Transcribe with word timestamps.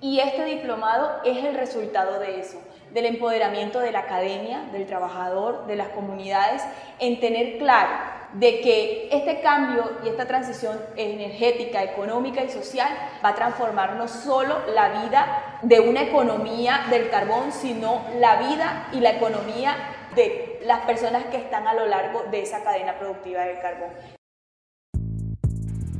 Y 0.00 0.20
este 0.20 0.44
diplomado 0.44 1.20
es 1.24 1.44
el 1.44 1.54
resultado 1.54 2.20
de 2.20 2.40
eso, 2.40 2.60
del 2.92 3.06
empoderamiento 3.06 3.80
de 3.80 3.90
la 3.90 4.00
academia, 4.00 4.62
del 4.72 4.86
trabajador, 4.86 5.66
de 5.66 5.74
las 5.74 5.88
comunidades, 5.88 6.62
en 7.00 7.18
tener 7.18 7.58
claro 7.58 8.18
de 8.34 8.60
que 8.60 9.08
este 9.10 9.40
cambio 9.40 9.90
y 10.04 10.08
esta 10.08 10.26
transición 10.26 10.78
energética, 10.96 11.82
económica 11.82 12.44
y 12.44 12.50
social 12.50 12.88
va 13.24 13.30
a 13.30 13.34
transformar 13.34 13.96
no 13.96 14.06
solo 14.06 14.66
la 14.74 15.02
vida 15.02 15.58
de 15.62 15.80
una 15.80 16.02
economía 16.02 16.84
del 16.90 17.10
carbón, 17.10 17.52
sino 17.52 18.04
la 18.18 18.36
vida 18.36 18.88
y 18.92 19.00
la 19.00 19.12
economía 19.12 19.74
de 20.14 20.60
las 20.64 20.80
personas 20.80 21.24
que 21.26 21.38
están 21.38 21.66
a 21.66 21.74
lo 21.74 21.86
largo 21.86 22.24
de 22.30 22.42
esa 22.42 22.62
cadena 22.62 22.98
productiva 22.98 23.42
del 23.42 23.60
carbón. 23.60 24.17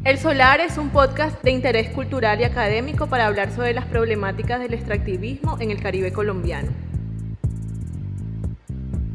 El 0.08 0.18
Solar 0.18 0.60
es 0.60 0.78
un 0.78 0.88
podcast 0.88 1.42
de 1.42 1.50
interés 1.50 1.90
cultural 1.90 2.40
y 2.40 2.44
académico 2.44 3.08
para 3.08 3.26
hablar 3.26 3.52
sobre 3.52 3.74
las 3.74 3.84
problemáticas 3.84 4.58
del 4.58 4.72
extractivismo 4.72 5.58
en 5.60 5.70
el 5.70 5.82
Caribe 5.82 6.14
colombiano. 6.14 6.87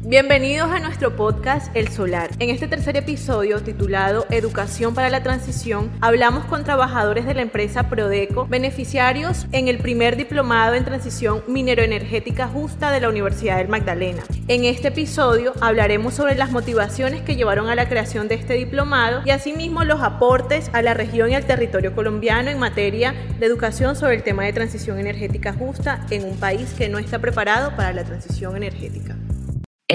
Bienvenidos 0.06 0.70
a 0.70 0.80
nuestro 0.80 1.16
podcast 1.16 1.74
El 1.74 1.88
Solar. 1.88 2.28
En 2.38 2.50
este 2.50 2.68
tercer 2.68 2.94
episodio 2.98 3.62
titulado 3.62 4.26
Educación 4.28 4.94
para 4.94 5.08
la 5.08 5.22
Transición, 5.22 5.90
hablamos 6.02 6.44
con 6.44 6.62
trabajadores 6.62 7.24
de 7.24 7.32
la 7.32 7.40
empresa 7.40 7.88
Prodeco, 7.88 8.46
beneficiarios 8.46 9.46
en 9.52 9.68
el 9.68 9.78
primer 9.78 10.16
diplomado 10.16 10.74
en 10.74 10.84
transición 10.84 11.42
mineroenergética 11.48 12.48
justa 12.48 12.92
de 12.92 13.00
la 13.00 13.08
Universidad 13.08 13.56
del 13.56 13.68
Magdalena. 13.68 14.24
En 14.46 14.64
este 14.64 14.88
episodio 14.88 15.54
hablaremos 15.62 16.12
sobre 16.12 16.34
las 16.34 16.50
motivaciones 16.50 17.22
que 17.22 17.36
llevaron 17.36 17.70
a 17.70 17.74
la 17.74 17.88
creación 17.88 18.28
de 18.28 18.34
este 18.34 18.52
diplomado 18.52 19.22
y 19.24 19.30
asimismo 19.30 19.84
los 19.84 20.02
aportes 20.02 20.68
a 20.74 20.82
la 20.82 20.92
región 20.92 21.30
y 21.30 21.34
al 21.34 21.46
territorio 21.46 21.94
colombiano 21.94 22.50
en 22.50 22.58
materia 22.58 23.14
de 23.40 23.46
educación 23.46 23.96
sobre 23.96 24.16
el 24.16 24.22
tema 24.22 24.44
de 24.44 24.52
transición 24.52 24.98
energética 24.98 25.54
justa 25.54 26.04
en 26.10 26.24
un 26.24 26.36
país 26.36 26.74
que 26.76 26.90
no 26.90 26.98
está 26.98 27.20
preparado 27.20 27.74
para 27.74 27.94
la 27.94 28.04
transición 28.04 28.54
energética 28.54 29.16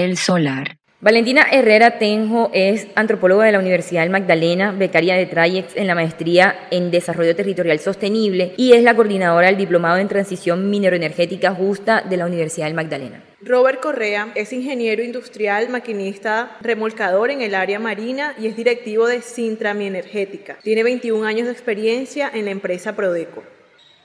el 0.00 0.16
solar. 0.16 0.80
Valentina 1.02 1.46
Herrera 1.50 1.98
Tenjo 1.98 2.50
es 2.52 2.86
antropóloga 2.94 3.46
de 3.46 3.52
la 3.52 3.58
Universidad 3.58 4.02
del 4.02 4.10
Magdalena, 4.10 4.72
becaria 4.72 5.14
de 5.16 5.24
TRAIEX 5.24 5.74
en 5.74 5.86
la 5.86 5.94
maestría 5.94 6.68
en 6.70 6.90
Desarrollo 6.90 7.34
Territorial 7.34 7.80
Sostenible 7.80 8.52
y 8.58 8.72
es 8.72 8.82
la 8.82 8.94
coordinadora 8.94 9.46
del 9.46 9.56
Diplomado 9.56 9.96
en 9.96 10.08
Transición 10.08 10.68
Mineroenergética 10.68 11.54
Justa 11.54 12.02
de 12.02 12.18
la 12.18 12.26
Universidad 12.26 12.66
del 12.66 12.74
Magdalena. 12.74 13.24
Robert 13.40 13.80
Correa 13.80 14.30
es 14.34 14.52
ingeniero 14.52 15.02
industrial, 15.02 15.70
maquinista, 15.70 16.58
remolcador 16.60 17.30
en 17.30 17.40
el 17.40 17.54
área 17.54 17.78
marina 17.78 18.34
y 18.38 18.46
es 18.46 18.54
directivo 18.54 19.06
de 19.06 19.22
Sintra 19.22 19.72
Mi 19.72 19.86
Energética. 19.86 20.58
Tiene 20.62 20.82
21 20.82 21.24
años 21.26 21.46
de 21.46 21.52
experiencia 21.52 22.30
en 22.34 22.44
la 22.44 22.50
empresa 22.50 22.94
Prodeco. 22.94 23.42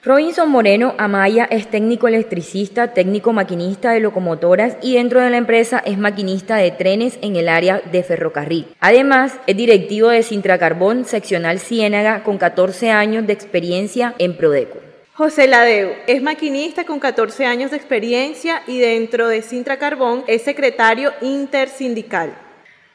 Robinson 0.05 0.51
Moreno 0.51 0.93
Amaya 0.99 1.47
es 1.49 1.67
técnico 1.67 2.07
electricista, 2.07 2.93
técnico 2.93 3.33
maquinista 3.33 3.91
de 3.91 4.01
locomotoras 4.01 4.77
y 4.83 4.93
dentro 4.93 5.19
de 5.19 5.31
la 5.31 5.37
empresa 5.37 5.81
es 5.83 5.97
maquinista 5.97 6.57
de 6.57 6.69
trenes 6.69 7.17
en 7.23 7.35
el 7.35 7.49
área 7.49 7.81
de 7.91 8.03
ferrocarril. 8.03 8.67
Además, 8.79 9.33
es 9.47 9.57
directivo 9.57 10.09
de 10.09 10.21
Sintracarbón 10.21 11.05
seccional 11.05 11.57
Ciénaga 11.57 12.21
con 12.21 12.37
14 12.37 12.91
años 12.91 13.25
de 13.25 13.33
experiencia 13.33 14.13
en 14.19 14.37
Prodeco. 14.37 14.77
José 15.15 15.47
Ladeu 15.47 15.93
es 16.05 16.21
maquinista 16.21 16.83
con 16.83 16.99
14 16.99 17.47
años 17.47 17.71
de 17.71 17.77
experiencia 17.77 18.61
y 18.67 18.77
dentro 18.77 19.27
de 19.27 19.41
Sintracarbón 19.41 20.23
es 20.27 20.43
secretario 20.43 21.13
intersindical. 21.21 22.44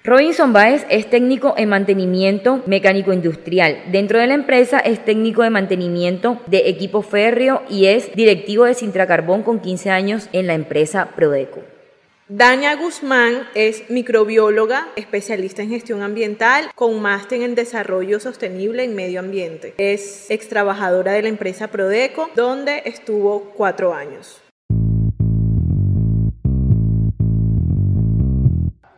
Robinson 0.02 0.54
Baez 0.54 0.86
es 0.88 1.10
técnico 1.10 1.52
en 1.58 1.68
mantenimiento 1.68 2.62
mecánico 2.64 3.12
industrial. 3.12 3.82
Dentro 3.92 4.18
de 4.18 4.26
la 4.26 4.32
empresa 4.32 4.78
es 4.78 5.04
técnico 5.04 5.42
de 5.42 5.50
mantenimiento 5.50 6.40
de 6.46 6.70
equipo 6.70 7.02
férreo 7.02 7.62
y 7.68 7.84
es 7.84 8.14
directivo 8.14 8.64
de 8.64 8.72
Sintracarbón 8.72 9.42
con 9.42 9.60
15 9.60 9.90
años 9.90 10.30
en 10.32 10.46
la 10.46 10.54
empresa 10.54 11.10
Prodeco. 11.14 11.60
Dania 12.28 12.76
Guzmán 12.76 13.46
es 13.54 13.90
microbióloga, 13.90 14.88
especialista 14.96 15.60
en 15.60 15.68
gestión 15.68 16.00
ambiental, 16.00 16.70
con 16.74 17.02
máster 17.02 17.42
en 17.42 17.54
desarrollo 17.54 18.20
sostenible 18.20 18.84
en 18.84 18.94
medio 18.94 19.20
ambiente. 19.20 19.74
Es 19.76 20.30
ex 20.30 20.48
trabajadora 20.48 21.12
de 21.12 21.22
la 21.22 21.28
empresa 21.28 21.68
Prodeco, 21.68 22.30
donde 22.34 22.84
estuvo 22.86 23.52
cuatro 23.54 23.92
años. 23.92 24.40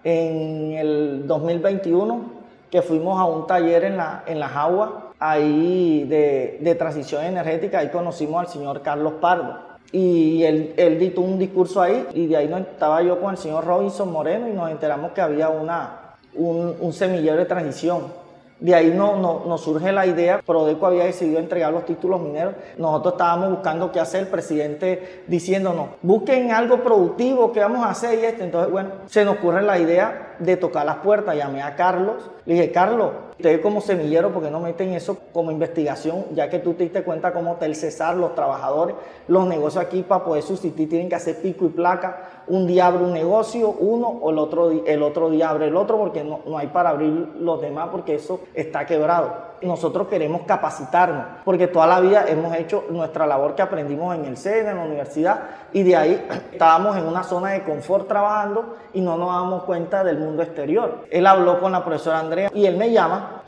En 0.04 0.72
el 0.72 1.26
2021 1.26 2.42
que 2.70 2.82
fuimos 2.82 3.20
a 3.20 3.24
un 3.26 3.46
taller 3.46 3.84
en, 3.84 3.96
la, 3.98 4.24
en 4.26 4.40
las 4.40 4.52
aguas 4.56 4.90
ahí 5.18 6.04
de, 6.04 6.58
de, 6.60 6.74
transición 6.74 7.22
energética, 7.24 7.78
ahí 7.78 7.90
conocimos 7.90 8.40
al 8.40 8.48
señor 8.48 8.80
Carlos 8.80 9.14
Pardo. 9.20 9.58
Y 9.92 10.42
él, 10.42 10.72
él 10.78 10.98
dictó 10.98 11.20
un 11.20 11.38
discurso 11.38 11.82
ahí 11.82 12.06
y 12.14 12.26
de 12.26 12.36
ahí 12.38 12.48
no, 12.48 12.56
estaba 12.56 13.02
yo 13.02 13.20
con 13.20 13.32
el 13.32 13.36
señor 13.36 13.66
Robinson 13.66 14.10
Moreno 14.10 14.48
y 14.48 14.52
nos 14.52 14.70
enteramos 14.70 15.12
que 15.12 15.20
había 15.20 15.50
una, 15.50 16.14
un, 16.34 16.74
un 16.80 16.92
semillero 16.94 17.36
de 17.36 17.44
transición 17.44 18.21
de 18.62 18.74
ahí 18.76 18.92
no, 18.94 19.16
no, 19.16 19.42
nos 19.44 19.60
surge 19.60 19.90
la 19.90 20.06
idea, 20.06 20.40
Prodeco 20.40 20.86
había 20.86 21.04
decidido 21.04 21.40
entregar 21.40 21.72
los 21.72 21.84
títulos 21.84 22.20
mineros, 22.20 22.54
nosotros 22.78 23.14
estábamos 23.14 23.50
buscando 23.50 23.90
qué 23.90 23.98
hacer, 23.98 24.22
el 24.22 24.28
presidente 24.28 25.24
diciéndonos, 25.26 25.88
busquen 26.00 26.52
algo 26.52 26.80
productivo, 26.80 27.50
qué 27.50 27.58
vamos 27.58 27.84
a 27.84 27.90
hacer 27.90 28.20
y 28.20 28.24
esto, 28.24 28.44
entonces 28.44 28.70
bueno, 28.70 28.90
se 29.06 29.24
nos 29.24 29.36
ocurre 29.36 29.62
la 29.62 29.80
idea 29.80 30.36
de 30.38 30.56
tocar 30.56 30.86
las 30.86 30.96
puertas, 30.98 31.36
llamé 31.36 31.60
a 31.60 31.74
Carlos, 31.74 32.30
le 32.44 32.54
dije, 32.54 32.72
Carlos, 32.72 33.10
ustedes 33.30 33.60
como 33.60 33.80
semillero, 33.80 34.32
¿por 34.32 34.42
qué 34.42 34.50
no 34.50 34.58
meten 34.58 34.94
eso 34.94 35.16
como 35.32 35.52
investigación? 35.52 36.24
Ya 36.34 36.50
que 36.50 36.58
tú 36.58 36.74
te 36.74 36.82
diste 36.82 37.04
cuenta 37.04 37.32
cómo 37.32 37.56
el 37.60 37.76
Cesar, 37.76 38.16
los 38.16 38.34
trabajadores, 38.34 38.96
los 39.28 39.46
negocios 39.46 39.84
aquí 39.84 40.02
para 40.02 40.24
poder 40.24 40.42
subsistir 40.42 40.88
tienen 40.88 41.08
que 41.08 41.14
hacer 41.14 41.40
pico 41.40 41.66
y 41.66 41.68
placa, 41.68 42.42
un 42.48 42.66
día 42.66 42.86
abre 42.86 43.04
un 43.04 43.12
negocio, 43.12 43.70
uno, 43.70 44.08
o 44.08 44.30
el 44.30 44.38
otro, 44.38 44.70
el 44.70 45.02
otro 45.02 45.30
día 45.30 45.50
abre 45.50 45.68
el 45.68 45.76
otro, 45.76 45.98
porque 45.98 46.24
no, 46.24 46.40
no 46.44 46.58
hay 46.58 46.66
para 46.66 46.90
abrir 46.90 47.12
los 47.38 47.60
demás, 47.60 47.90
porque 47.92 48.16
eso 48.16 48.40
está 48.54 48.86
quebrado. 48.86 49.51
Nosotros 49.62 50.08
queremos 50.08 50.42
capacitarnos, 50.42 51.24
porque 51.44 51.68
toda 51.68 51.86
la 51.86 52.00
vida 52.00 52.24
hemos 52.28 52.54
hecho 52.56 52.84
nuestra 52.90 53.26
labor 53.26 53.54
que 53.54 53.62
aprendimos 53.62 54.14
en 54.14 54.24
el 54.24 54.36
CEN, 54.36 54.68
en 54.68 54.76
la 54.76 54.84
universidad, 54.84 55.40
y 55.72 55.82
de 55.82 55.96
ahí 55.96 56.28
estábamos 56.52 56.96
en 56.96 57.06
una 57.06 57.22
zona 57.22 57.50
de 57.50 57.62
confort 57.62 58.08
trabajando 58.08 58.76
y 58.92 59.00
no 59.00 59.16
nos 59.16 59.28
damos 59.28 59.64
cuenta 59.64 60.04
del 60.04 60.18
mundo 60.18 60.42
exterior. 60.42 61.06
Él 61.10 61.26
habló 61.26 61.60
con 61.60 61.72
la 61.72 61.84
profesora 61.84 62.18
Andrea 62.18 62.50
y 62.54 62.66
él 62.66 62.76
me 62.76 62.90
llama 62.90 63.42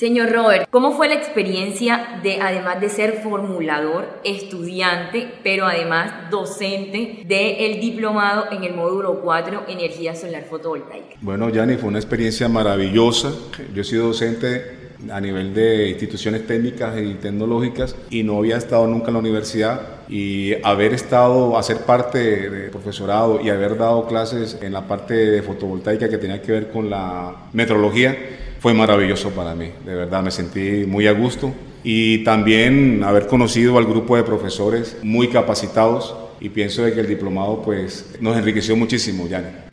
Señor 0.00 0.32
Robert, 0.32 0.66
¿cómo 0.70 0.92
fue 0.92 1.10
la 1.10 1.14
experiencia 1.14 2.20
de, 2.22 2.40
además 2.40 2.80
de 2.80 2.88
ser 2.88 3.20
formulador, 3.22 4.08
estudiante, 4.24 5.28
pero 5.44 5.66
además 5.66 6.30
docente 6.30 7.22
del 7.26 7.82
diplomado 7.82 8.46
en 8.50 8.64
el 8.64 8.72
módulo 8.72 9.20
4, 9.20 9.64
Energía 9.68 10.16
Solar 10.16 10.44
Fotovoltaica? 10.44 11.16
Bueno, 11.20 11.50
Yanni, 11.50 11.76
fue 11.76 11.90
una 11.90 11.98
experiencia 11.98 12.48
maravillosa. 12.48 13.30
Yo 13.74 13.82
he 13.82 13.84
sido 13.84 14.06
docente 14.06 14.78
a 15.10 15.20
nivel 15.20 15.52
de 15.52 15.90
instituciones 15.90 16.46
técnicas 16.46 16.98
y 16.98 17.16
tecnológicas 17.16 17.94
y 18.08 18.22
no 18.22 18.38
había 18.38 18.56
estado 18.56 18.86
nunca 18.86 19.08
en 19.08 19.12
la 19.12 19.20
universidad 19.20 19.82
y 20.08 20.54
haber 20.62 20.94
estado, 20.94 21.58
hacer 21.58 21.76
parte 21.84 22.48
de 22.48 22.70
profesorado 22.70 23.38
y 23.42 23.50
haber 23.50 23.76
dado 23.76 24.06
clases 24.06 24.58
en 24.62 24.72
la 24.72 24.88
parte 24.88 25.12
de 25.12 25.42
fotovoltaica 25.42 26.08
que 26.08 26.16
tenía 26.16 26.40
que 26.40 26.52
ver 26.52 26.70
con 26.70 26.88
la 26.88 27.48
metrología 27.52 28.16
fue 28.60 28.74
maravilloso 28.74 29.30
para 29.30 29.54
mí, 29.54 29.70
de 29.86 29.94
verdad 29.94 30.22
me 30.22 30.30
sentí 30.30 30.84
muy 30.86 31.06
a 31.06 31.12
gusto. 31.12 31.52
Y 31.82 32.24
también 32.24 33.02
haber 33.02 33.26
conocido 33.26 33.78
al 33.78 33.86
grupo 33.86 34.16
de 34.16 34.22
profesores 34.22 34.98
muy 35.02 35.28
capacitados. 35.28 36.14
Y 36.40 36.50
pienso 36.50 36.82
de 36.82 36.92
que 36.92 37.00
el 37.00 37.06
diplomado 37.06 37.62
pues 37.62 38.14
nos 38.20 38.36
enriqueció 38.36 38.76
muchísimo, 38.76 39.26
Yanni. 39.26 39.69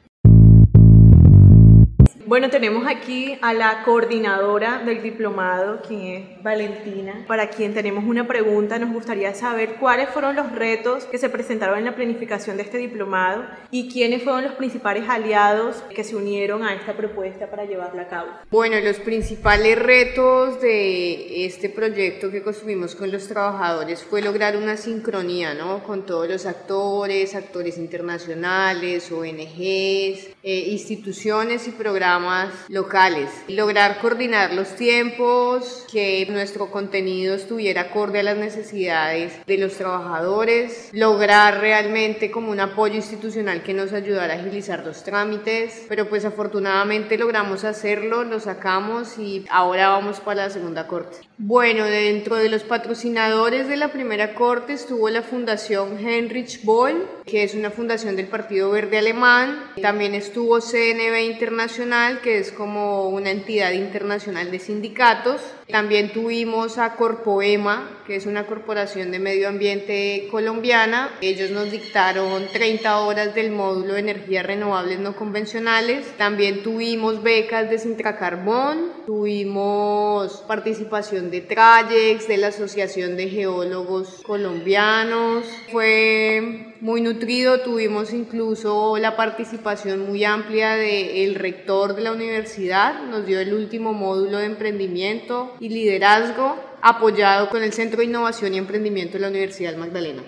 Bueno, 2.27 2.49
tenemos 2.49 2.85
aquí 2.85 3.37
a 3.41 3.53
la 3.53 3.83
coordinadora 3.85 4.79
del 4.79 5.01
diplomado, 5.01 5.81
quien 5.81 6.01
es 6.01 6.43
Valentina, 6.43 7.23
para 7.25 7.49
quien 7.49 7.73
tenemos 7.73 8.03
una 8.03 8.27
pregunta. 8.27 8.77
Nos 8.79 8.91
gustaría 8.91 9.33
saber 9.33 9.75
cuáles 9.75 10.09
fueron 10.09 10.35
los 10.35 10.51
retos 10.51 11.05
que 11.05 11.19
se 11.19 11.29
presentaron 11.29 11.77
en 11.79 11.85
la 11.85 11.95
planificación 11.95 12.57
de 12.57 12.63
este 12.63 12.79
diplomado 12.79 13.45
y 13.71 13.89
quiénes 13.89 14.23
fueron 14.23 14.43
los 14.43 14.51
principales 14.55 15.07
aliados 15.07 15.77
que 15.95 16.03
se 16.03 16.17
unieron 16.17 16.63
a 16.63 16.75
esta 16.75 16.97
propuesta 16.97 17.49
para 17.49 17.63
llevarla 17.63 18.01
a 18.01 18.07
cabo. 18.09 18.27
Bueno, 18.51 18.77
los 18.81 18.97
principales 18.97 19.79
retos 19.79 20.59
de 20.59 21.45
este 21.45 21.69
proyecto 21.69 22.29
que 22.29 22.43
construimos 22.43 22.93
con 22.93 23.09
los 23.09 23.25
trabajadores 23.29 24.03
fue 24.03 24.21
lograr 24.21 24.57
una 24.57 24.75
sincronía 24.75 25.53
¿no? 25.53 25.81
con 25.81 26.05
todos 26.05 26.27
los 26.27 26.45
actores, 26.45 27.35
actores 27.35 27.77
internacionales, 27.77 29.09
ONGs, 29.13 30.35
eh, 30.43 30.63
instituciones 30.71 31.69
y 31.69 31.71
programas 31.71 32.16
programas 32.17 32.53
locales. 32.69 33.29
Lograr 33.47 33.99
coordinar 33.99 34.53
los 34.53 34.75
tiempos, 34.75 35.85
que 35.91 36.25
nuestro 36.29 36.71
contenido 36.71 37.35
estuviera 37.35 37.81
acorde 37.81 38.19
a 38.19 38.23
las 38.23 38.37
necesidades 38.37 39.33
de 39.45 39.57
los 39.57 39.73
trabajadores, 39.73 40.89
lograr 40.93 41.59
realmente 41.59 42.31
como 42.31 42.51
un 42.51 42.59
apoyo 42.59 42.95
institucional 42.95 43.61
que 43.61 43.73
nos 43.73 43.93
ayudara 43.93 44.33
a 44.33 44.37
agilizar 44.37 44.83
los 44.83 45.03
trámites, 45.03 45.85
pero 45.87 46.09
pues 46.09 46.25
afortunadamente 46.25 47.17
logramos 47.17 47.63
hacerlo, 47.63 48.23
lo 48.23 48.39
sacamos 48.39 49.19
y 49.19 49.45
ahora 49.49 49.89
vamos 49.89 50.19
para 50.19 50.45
la 50.45 50.49
segunda 50.49 50.87
corte. 50.87 51.17
Bueno, 51.39 51.85
dentro 51.85 52.35
de 52.37 52.49
los 52.49 52.63
patrocinadores 52.63 53.67
de 53.67 53.77
la 53.77 53.89
primera 53.89 54.33
corte 54.33 54.73
estuvo 54.73 55.07
la 55.09 55.21
Fundación 55.21 55.99
Heinrich 55.99 56.63
Boll, 56.63 57.07
que 57.27 57.43
es 57.43 57.53
una 57.53 57.69
fundación 57.69 58.15
del 58.15 58.27
Partido 58.27 58.71
Verde 58.71 58.97
Alemán. 58.97 59.71
También 59.79 60.15
estuvo 60.15 60.59
CNB 60.59 61.29
Internacional, 61.29 62.06
que 62.15 62.39
es 62.39 62.51
como 62.51 63.09
una 63.09 63.31
entidad 63.31 63.71
internacional 63.71 64.49
de 64.51 64.59
sindicatos. 64.59 65.41
También 65.69 66.13
tuvimos 66.13 66.77
a 66.77 66.95
Corpoema, 66.95 67.89
que 68.07 68.15
es 68.15 68.25
una 68.25 68.47
corporación 68.47 69.11
de 69.11 69.19
medio 69.19 69.49
ambiente 69.49 70.29
colombiana. 70.31 71.11
Ellos 71.19 71.51
nos 71.51 71.69
dictaron 71.71 72.47
30 72.53 72.99
horas 72.99 73.35
del 73.35 73.51
módulo 73.51 73.93
de 73.93 73.99
energías 73.99 74.45
renovables 74.45 74.99
no 74.99 75.17
convencionales. 75.17 76.07
También 76.17 76.63
tuvimos 76.63 77.21
becas 77.21 77.69
de 77.69 77.79
Sintracarbón, 77.79 78.91
tuvimos 79.05 80.41
participación 80.47 81.31
de 81.31 81.41
Trayex, 81.41 82.29
de 82.29 82.37
la 82.37 82.47
Asociación 82.47 83.17
de 83.17 83.27
Geólogos 83.29 84.21
Colombianos. 84.25 85.45
Fue 85.69 86.75
muy 86.79 87.01
nutrido, 87.01 87.61
tuvimos 87.61 88.13
incluso 88.13 88.97
la 88.97 89.17
participación 89.17 90.07
muy 90.07 90.23
amplia 90.23 90.75
del 90.75 91.35
rector 91.35 91.95
de 91.95 92.03
la 92.03 92.11
universidad, 92.11 93.03
nos 93.03 93.25
dio 93.25 93.39
el 93.39 93.53
último 93.53 93.93
módulo 93.93 94.37
de 94.37 94.45
emprendimiento 94.45 95.56
y 95.59 95.69
liderazgo 95.69 96.55
apoyado 96.81 97.49
con 97.49 97.63
el 97.63 97.73
Centro 97.73 97.99
de 97.99 98.05
Innovación 98.05 98.53
y 98.53 98.57
Emprendimiento 98.57 99.13
de 99.13 99.19
la 99.19 99.29
Universidad 99.29 99.75
Magdalena. 99.75 100.23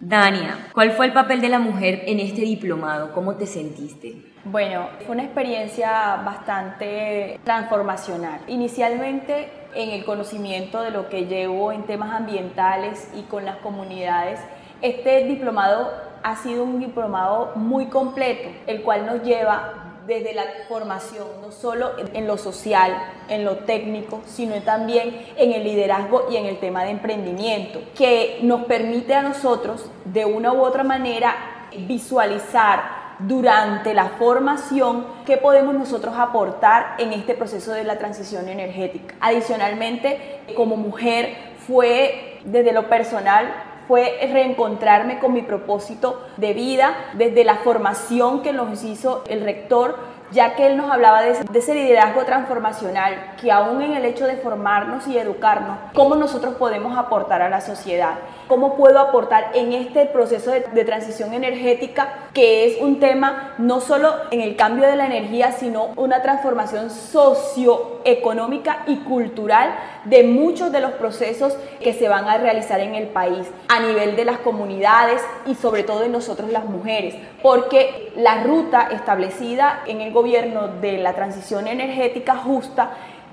Dania, 0.00 0.70
¿cuál 0.72 0.92
fue 0.92 1.06
el 1.06 1.12
papel 1.12 1.40
de 1.40 1.48
la 1.48 1.60
mujer 1.60 2.02
en 2.06 2.18
este 2.18 2.40
diplomado? 2.40 3.12
¿Cómo 3.12 3.36
te 3.36 3.46
sentiste? 3.46 4.16
Bueno, 4.44 4.88
fue 5.06 5.14
una 5.14 5.22
experiencia 5.22 6.16
bastante 6.24 7.38
transformacional. 7.44 8.40
Inicialmente 8.48 9.52
en 9.74 9.90
el 9.90 10.04
conocimiento 10.04 10.82
de 10.82 10.90
lo 10.90 11.08
que 11.08 11.26
llevo 11.26 11.70
en 11.70 11.84
temas 11.84 12.12
ambientales 12.12 13.08
y 13.14 13.22
con 13.22 13.44
las 13.44 13.58
comunidades, 13.58 14.40
este 14.82 15.26
diplomado 15.26 15.92
ha 16.22 16.34
sido 16.36 16.64
un 16.64 16.80
diplomado 16.80 17.52
muy 17.54 17.86
completo, 17.86 18.48
el 18.66 18.82
cual 18.82 19.06
nos 19.06 19.22
lleva 19.22 19.89
desde 20.06 20.34
la 20.34 20.44
formación, 20.68 21.26
no 21.40 21.52
solo 21.52 21.92
en 21.98 22.26
lo 22.26 22.36
social, 22.38 22.96
en 23.28 23.44
lo 23.44 23.58
técnico, 23.58 24.20
sino 24.26 24.60
también 24.62 25.26
en 25.36 25.52
el 25.52 25.64
liderazgo 25.64 26.26
y 26.30 26.36
en 26.36 26.46
el 26.46 26.58
tema 26.58 26.84
de 26.84 26.90
emprendimiento, 26.90 27.80
que 27.96 28.38
nos 28.42 28.64
permite 28.64 29.14
a 29.14 29.22
nosotros 29.22 29.90
de 30.04 30.24
una 30.24 30.52
u 30.52 30.62
otra 30.62 30.84
manera 30.84 31.68
visualizar 31.86 33.00
durante 33.20 33.92
la 33.92 34.10
formación 34.10 35.04
qué 35.26 35.36
podemos 35.36 35.74
nosotros 35.74 36.14
aportar 36.16 36.96
en 36.98 37.12
este 37.12 37.34
proceso 37.34 37.72
de 37.72 37.84
la 37.84 37.98
transición 37.98 38.48
energética. 38.48 39.14
Adicionalmente, 39.20 40.40
como 40.56 40.76
mujer, 40.76 41.34
fue 41.66 42.38
desde 42.44 42.72
lo 42.72 42.88
personal 42.88 43.69
fue 43.90 44.20
reencontrarme 44.32 45.18
con 45.18 45.32
mi 45.32 45.42
propósito 45.42 46.24
de 46.36 46.52
vida, 46.52 46.94
desde 47.14 47.42
la 47.42 47.56
formación 47.56 48.40
que 48.40 48.52
nos 48.52 48.84
hizo 48.84 49.24
el 49.26 49.40
rector, 49.40 49.98
ya 50.32 50.54
que 50.54 50.66
él 50.66 50.76
nos 50.76 50.90
hablaba 50.90 51.22
de 51.22 51.36
ese, 51.58 51.74
liderazgo 51.74 52.24
transformacional, 52.24 53.34
que 53.40 53.50
aún 53.50 53.82
en 53.82 53.94
el 53.94 54.04
hecho 54.04 54.26
de 54.26 54.36
formarnos 54.36 55.06
y 55.08 55.18
educarnos, 55.18 55.78
cómo 55.94 56.14
nosotros 56.14 56.54
podemos 56.54 56.96
aportar 56.96 57.42
a 57.42 57.48
la 57.48 57.60
sociedad, 57.60 58.14
cómo 58.46 58.76
puedo 58.76 58.98
aportar 59.00 59.50
en 59.54 59.72
este 59.72 60.06
proceso 60.06 60.50
de, 60.50 60.60
de 60.60 60.84
transición 60.84 61.34
energética, 61.34 62.08
que 62.32 62.66
es 62.66 62.80
un 62.80 63.00
tema 63.00 63.54
no 63.58 63.80
solo 63.80 64.14
en 64.30 64.40
el 64.40 64.56
cambio 64.56 64.86
de 64.86 64.96
la 64.96 65.06
energía, 65.06 65.52
sino 65.52 65.88
una 65.96 66.22
transformación 66.22 66.90
socioeconómica 66.90 68.84
y 68.86 68.98
cultural 68.98 69.74
de 70.04 70.24
muchos 70.24 70.72
de 70.72 70.80
los 70.80 70.92
procesos 70.92 71.56
que 71.82 71.92
se 71.92 72.08
van 72.08 72.28
a 72.28 72.38
realizar 72.38 72.80
en 72.80 72.94
el 72.94 73.08
país, 73.08 73.46
a 73.68 73.80
nivel 73.80 74.16
de 74.16 74.24
las 74.24 74.38
comunidades 74.38 75.20
y 75.46 75.54
sobre 75.54 75.82
todo 75.82 76.00
de 76.00 76.08
nosotros 76.08 76.50
las 76.50 76.64
mujeres, 76.64 77.16
porque 77.42 78.12
la 78.16 78.44
ruta 78.44 78.88
establecida 78.92 79.82
en 79.86 80.00
el 80.00 80.12
gobierno 80.12 80.19
de 80.22 80.98
la 80.98 81.14
transición 81.14 81.66
energética 81.66 82.36
justa 82.36 82.90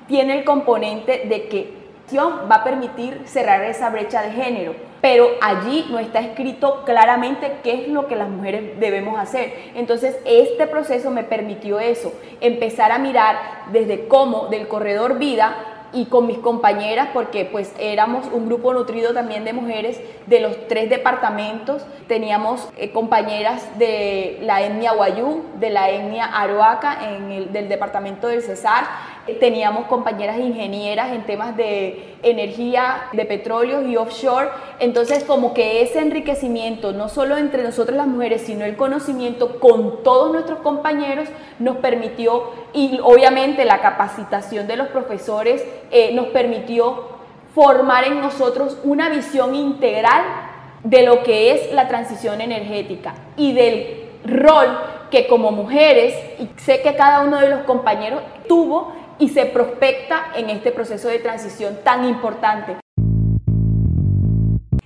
tiene 0.07 0.39
el 0.39 0.45
componente 0.45 1.23
de 1.27 1.47
que 1.47 1.87
va 2.15 2.55
a 2.55 2.63
permitir 2.63 3.23
cerrar 3.25 3.63
esa 3.63 3.89
brecha 3.89 4.21
de 4.21 4.31
género, 4.31 4.73
pero 5.01 5.27
allí 5.41 5.85
no 5.89 5.99
está 5.99 6.19
escrito 6.19 6.83
claramente 6.85 7.57
qué 7.63 7.83
es 7.83 7.87
lo 7.89 8.07
que 8.07 8.15
las 8.15 8.29
mujeres 8.29 8.79
debemos 8.79 9.19
hacer. 9.19 9.53
Entonces, 9.75 10.17
este 10.25 10.67
proceso 10.67 11.11
me 11.11 11.23
permitió 11.23 11.79
eso, 11.79 12.13
empezar 12.39 12.93
a 12.93 12.97
mirar 12.97 13.37
desde 13.73 14.07
cómo 14.07 14.47
del 14.47 14.69
corredor 14.69 15.17
vida 15.17 15.76
y 15.93 16.05
con 16.05 16.27
mis 16.27 16.37
compañeras, 16.39 17.09
porque 17.13 17.45
pues 17.45 17.73
éramos 17.79 18.27
un 18.31 18.47
grupo 18.47 18.73
nutrido 18.73 19.13
también 19.13 19.45
de 19.45 19.53
mujeres 19.53 19.99
de 20.25 20.39
los 20.39 20.67
tres 20.67 20.89
departamentos. 20.89 21.83
Teníamos 22.07 22.67
eh, 22.77 22.91
compañeras 22.91 23.77
de 23.77 24.39
la 24.41 24.61
etnia 24.61 24.93
Guayú, 24.93 25.43
de 25.59 25.69
la 25.69 25.89
etnia 25.89 26.25
Aroaca, 26.25 27.09
en 27.09 27.31
el, 27.31 27.53
del 27.53 27.69
departamento 27.69 28.27
del 28.27 28.41
Cesar. 28.41 28.85
Teníamos 29.39 29.87
compañeras 29.87 30.39
ingenieras 30.39 31.13
en 31.13 31.25
temas 31.25 31.55
de 31.57 32.15
energía, 32.23 33.09
de 33.13 33.25
petróleo 33.25 33.81
y 33.81 33.97
offshore. 33.97 34.49
Entonces, 34.79 35.23
como 35.23 35.53
que 35.53 35.81
ese 35.81 35.99
enriquecimiento, 35.99 36.93
no 36.93 37.09
solo 37.09 37.37
entre 37.37 37.63
nosotros 37.63 37.97
las 37.97 38.07
mujeres, 38.07 38.41
sino 38.41 38.65
el 38.65 38.77
conocimiento 38.77 39.59
con 39.59 40.03
todos 40.03 40.31
nuestros 40.31 40.59
compañeros, 40.59 41.27
nos 41.59 41.77
permitió, 41.77 42.51
y 42.73 42.99
obviamente 43.03 43.65
la 43.65 43.81
capacitación 43.81 44.67
de 44.67 44.77
los 44.77 44.87
profesores 44.87 45.65
eh, 45.91 46.13
nos 46.13 46.27
permitió 46.27 47.17
formar 47.53 48.05
en 48.05 48.21
nosotros 48.21 48.77
una 48.83 49.09
visión 49.09 49.55
integral 49.55 50.21
de 50.83 51.03
lo 51.03 51.23
que 51.23 51.51
es 51.51 51.73
la 51.73 51.87
transición 51.87 52.39
energética 52.39 53.15
y 53.35 53.53
del 53.53 54.05
rol 54.25 54.77
que 55.09 55.27
como 55.27 55.51
mujeres, 55.51 56.15
y 56.39 56.49
sé 56.59 56.81
que 56.81 56.95
cada 56.95 57.21
uno 57.21 57.39
de 57.39 57.49
los 57.49 57.61
compañeros 57.61 58.21
tuvo 58.47 58.93
y 59.19 59.29
se 59.29 59.45
prospecta 59.45 60.31
en 60.35 60.49
este 60.49 60.71
proceso 60.71 61.07
de 61.07 61.19
transición 61.19 61.77
tan 61.83 62.05
importante. 62.05 62.77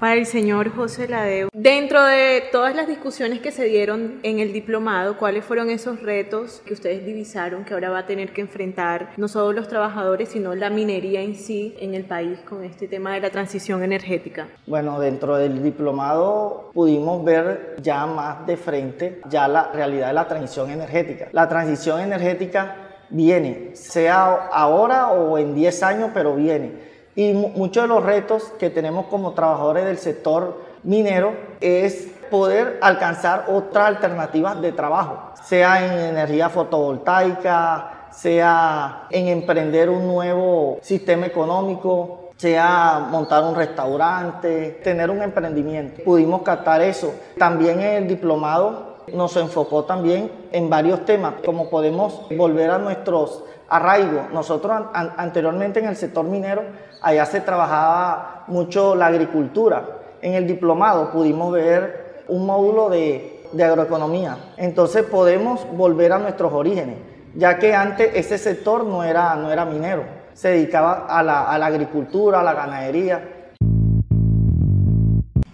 Para 0.02 0.16
el 0.16 0.26
señor 0.26 0.74
José 0.76 1.08
Ladeo, 1.08 1.50
dentro 1.54 2.04
de 2.04 2.46
todas 2.52 2.76
las 2.76 2.88
discusiones 2.88 3.40
que 3.40 3.52
se 3.52 3.66
dieron 3.66 4.20
en 4.24 4.40
el 4.40 4.52
diplomado, 4.52 5.16
¿cuáles 5.16 5.46
fueron 5.46 5.70
esos 5.70 6.02
retos 6.02 6.64
que 6.66 6.74
ustedes 6.74 7.06
divisaron 7.06 7.66
que 7.66 7.76
ahora 7.76 7.92
va 7.92 8.00
a 8.00 8.06
tener 8.08 8.34
que 8.34 8.42
enfrentar 8.42 9.12
no 9.18 9.28
solo 9.28 9.52
los 9.54 9.68
trabajadores, 9.68 10.30
sino 10.30 10.56
la 10.56 10.72
minería 10.72 11.22
en 11.22 11.36
sí 11.36 11.76
en 11.80 11.94
el 11.94 12.06
país 12.06 12.40
con 12.40 12.64
este 12.64 12.88
tema 12.88 13.14
de 13.14 13.20
la 13.20 13.30
transición 13.30 13.84
energética? 13.84 14.48
Bueno, 14.66 15.00
dentro 15.00 15.38
del 15.38 15.62
diplomado 15.62 16.72
pudimos 16.74 17.24
ver 17.24 17.76
ya 17.80 18.08
más 18.08 18.48
de 18.48 18.58
frente 18.58 19.22
ya 19.30 19.48
la 19.48 19.72
realidad 19.72 20.08
de 20.08 20.14
la 20.14 20.28
transición 20.28 20.72
energética. 20.72 21.28
La 21.32 21.48
transición 21.48 22.02
energética 22.02 22.91
viene, 23.12 23.76
sea 23.76 24.48
ahora 24.52 25.10
o 25.10 25.38
en 25.38 25.54
10 25.54 25.84
años, 25.84 26.12
pero 26.14 26.36
viene 26.36 26.92
y 27.16 27.34
muchos 27.34 27.84
de 27.84 27.88
los 27.88 28.04
retos 28.04 28.54
que 28.58 28.70
tenemos 28.70 29.08
como 29.08 29.34
trabajadores 29.34 29.86
del 29.86 29.98
sector 29.98 30.62
minero 30.84 31.34
es 31.60 32.08
poder 32.30 32.80
alcanzar 32.82 33.46
otras 33.50 33.88
alternativas 33.88 34.62
de 34.62 34.72
trabajo, 34.72 35.34
sea 35.44 35.86
en 35.86 36.16
energía 36.16 36.50
fotovoltaica, 36.50 38.08
sea 38.12 39.08
en 39.10 39.28
emprender 39.28 39.90
un 39.90 40.08
nuevo 40.08 40.80
sistema 40.82 41.26
económico, 41.26 42.32
sea 42.38 43.08
montar 43.12 43.44
un 43.44 43.56
restaurante, 43.56 44.80
tener 44.84 45.12
un 45.12 45.22
emprendimiento. 45.22 46.04
Pudimos 46.04 46.42
captar 46.42 46.82
eso. 46.82 47.14
También 47.38 47.82
el 47.82 48.08
diplomado 48.08 48.91
nos 49.14 49.36
enfocó 49.38 49.84
también 49.86 50.32
en 50.52 50.70
varios 50.70 51.06
temas, 51.06 51.36
como 51.46 51.70
podemos 51.70 52.22
volver 52.36 52.72
a 52.72 52.78
nuestros 52.78 53.44
arraigos. 53.70 54.32
Nosotros 54.34 54.72
anteriormente 54.94 55.80
en 55.80 55.88
el 55.88 55.96
sector 55.96 56.26
minero, 56.26 56.64
allá 57.02 57.26
se 57.26 57.42
trabajaba 57.42 58.44
mucho 58.48 58.96
la 58.96 59.08
agricultura. 59.08 60.00
En 60.22 60.34
el 60.34 60.46
diplomado 60.46 61.12
pudimos 61.12 61.52
ver 61.52 62.24
un 62.28 62.46
módulo 62.46 62.90
de, 62.90 63.44
de 63.52 63.64
agroeconomía. 63.64 64.38
Entonces 64.58 65.04
podemos 65.04 65.66
volver 65.74 66.14
a 66.14 66.20
nuestros 66.20 66.54
orígenes, 66.54 66.98
ya 67.36 67.58
que 67.58 67.74
antes 67.74 68.12
ese 68.14 68.38
sector 68.38 68.86
no 68.86 69.04
era, 69.04 69.36
no 69.36 69.52
era 69.52 69.66
minero, 69.66 70.04
se 70.34 70.50
dedicaba 70.50 71.06
a 71.08 71.24
la, 71.24 71.50
a 71.50 71.58
la 71.58 71.66
agricultura, 71.66 72.42
a 72.42 72.44
la 72.44 72.54
ganadería. 72.54 73.48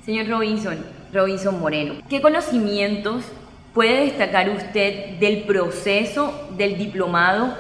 Señor 0.04 0.30
Robinson, 0.30 0.78
Robinson 1.14 1.60
Moreno, 1.60 1.96
¿qué 2.10 2.22
conocimientos 2.22 3.26
puede 3.77 4.05
destacar 4.05 4.50
usted 4.50 5.19
del 5.19 5.43
proceso 5.43 6.50
del 6.57 6.79
diplomado 6.79 7.53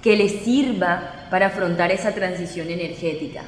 que 0.00 0.16
le 0.16 0.28
sirva 0.28 1.26
para 1.32 1.46
afrontar 1.46 1.90
esa 1.90 2.14
transición 2.14 2.70
energética? 2.70 3.42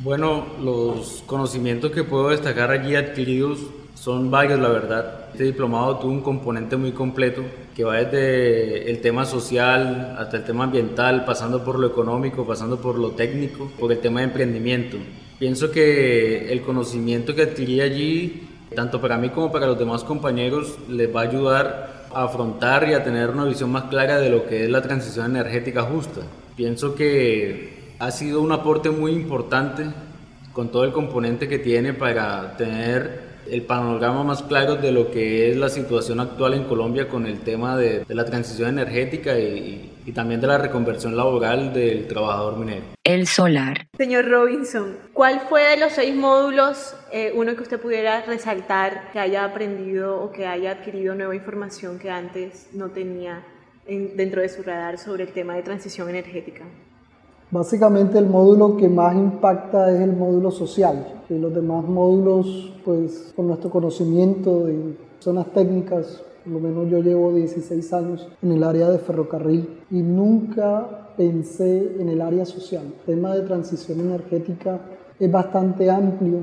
Bueno, 0.00 0.46
los 0.62 1.24
conocimientos 1.26 1.90
que 1.90 2.04
puedo 2.04 2.28
destacar 2.28 2.70
allí 2.70 2.94
adquiridos 2.94 3.58
son 3.96 4.30
varios, 4.30 4.60
la 4.60 4.68
verdad. 4.68 5.30
Este 5.32 5.42
diplomado 5.42 5.98
tuvo 5.98 6.12
un 6.12 6.20
componente 6.20 6.76
muy 6.76 6.92
completo 6.92 7.42
que 7.74 7.82
va 7.82 7.96
desde 7.96 8.88
el 8.88 9.00
tema 9.00 9.24
social 9.24 10.14
hasta 10.16 10.36
el 10.36 10.44
tema 10.44 10.62
ambiental, 10.62 11.24
pasando 11.24 11.64
por 11.64 11.80
lo 11.80 11.88
económico, 11.88 12.46
pasando 12.46 12.80
por 12.80 12.96
lo 13.00 13.10
técnico, 13.10 13.68
por 13.80 13.90
el 13.90 13.98
tema 13.98 14.20
de 14.20 14.26
emprendimiento. 14.26 14.96
Pienso 15.40 15.72
que 15.72 16.52
el 16.52 16.60
conocimiento 16.60 17.34
que 17.34 17.42
adquirí 17.42 17.80
allí, 17.80 18.53
tanto 18.74 19.00
para 19.00 19.18
mí 19.18 19.30
como 19.30 19.50
para 19.50 19.66
los 19.66 19.78
demás 19.78 20.04
compañeros, 20.04 20.78
les 20.88 21.14
va 21.14 21.20
a 21.20 21.24
ayudar 21.24 22.04
a 22.12 22.24
afrontar 22.24 22.88
y 22.88 22.94
a 22.94 23.02
tener 23.02 23.30
una 23.30 23.44
visión 23.44 23.70
más 23.70 23.84
clara 23.84 24.18
de 24.18 24.30
lo 24.30 24.46
que 24.46 24.64
es 24.64 24.70
la 24.70 24.82
transición 24.82 25.26
energética 25.26 25.82
justa. 25.82 26.20
Pienso 26.56 26.94
que 26.94 27.94
ha 27.98 28.10
sido 28.10 28.40
un 28.40 28.52
aporte 28.52 28.90
muy 28.90 29.12
importante 29.12 29.86
con 30.52 30.68
todo 30.68 30.84
el 30.84 30.92
componente 30.92 31.48
que 31.48 31.58
tiene 31.58 31.92
para 31.92 32.56
tener 32.56 33.23
el 33.50 33.62
panorama 33.62 34.24
más 34.24 34.42
claro 34.42 34.76
de 34.76 34.92
lo 34.92 35.10
que 35.10 35.50
es 35.50 35.56
la 35.56 35.68
situación 35.68 36.20
actual 36.20 36.54
en 36.54 36.64
Colombia 36.64 37.08
con 37.08 37.26
el 37.26 37.40
tema 37.40 37.76
de, 37.76 38.04
la 38.08 38.24
transición 38.24 38.68
energética 38.68 39.38
y, 39.38 39.90
también 40.14 40.40
de 40.40 40.46
la 40.46 40.58
reconversión 40.58 41.16
laboral 41.16 41.72
del 41.72 42.06
trabajador 42.06 42.56
minero. 42.56 42.84
El 43.02 43.26
solar. 43.26 43.86
Señor 43.96 44.28
Robinson, 44.28 44.96
¿cuál 45.12 45.40
fue 45.48 45.62
de 45.62 45.76
los 45.78 45.92
seis 45.92 46.14
módulos 46.14 46.94
eh, 47.10 47.32
uno 47.34 47.56
que 47.56 47.62
usted 47.62 47.80
pudiera 47.80 48.22
resaltar 48.22 49.10
que 49.12 49.18
haya 49.18 49.44
aprendido 49.44 50.20
o 50.20 50.30
que 50.30 50.46
haya 50.46 50.72
adquirido 50.72 51.14
nueva 51.14 51.34
información 51.34 51.98
que 51.98 52.10
antes 52.10 52.68
no 52.72 52.90
tenía 52.90 53.42
dentro 53.86 54.40
de 54.40 54.48
su 54.48 54.62
radar 54.62 54.98
sobre 54.98 55.24
el 55.24 55.32
tema 55.32 55.54
de 55.54 55.62
transición 55.62 56.08
energética? 56.08 56.64
Básicamente 57.54 58.18
el 58.18 58.26
módulo 58.26 58.76
que 58.76 58.88
más 58.88 59.14
impacta 59.14 59.88
es 59.88 60.00
el 60.00 60.12
módulo 60.12 60.50
social, 60.50 61.22
y 61.30 61.38
los 61.38 61.54
demás 61.54 61.84
módulos, 61.84 62.72
pues 62.84 63.32
con 63.36 63.46
nuestro 63.46 63.70
conocimiento 63.70 64.66
de 64.66 64.96
zonas 65.20 65.46
técnicas, 65.52 66.20
por 66.42 66.54
lo 66.54 66.58
menos 66.58 66.90
yo 66.90 66.98
llevo 66.98 67.32
16 67.32 67.92
años 67.92 68.26
en 68.42 68.50
el 68.50 68.64
área 68.64 68.90
de 68.90 68.98
ferrocarril 68.98 69.68
y 69.88 70.02
nunca 70.02 71.12
pensé 71.16 71.94
en 72.00 72.08
el 72.08 72.22
área 72.22 72.44
social. 72.44 72.86
El 73.06 73.14
tema 73.14 73.36
de 73.36 73.42
transición 73.42 74.00
energética 74.00 74.80
es 75.20 75.30
bastante 75.30 75.88
amplio, 75.88 76.38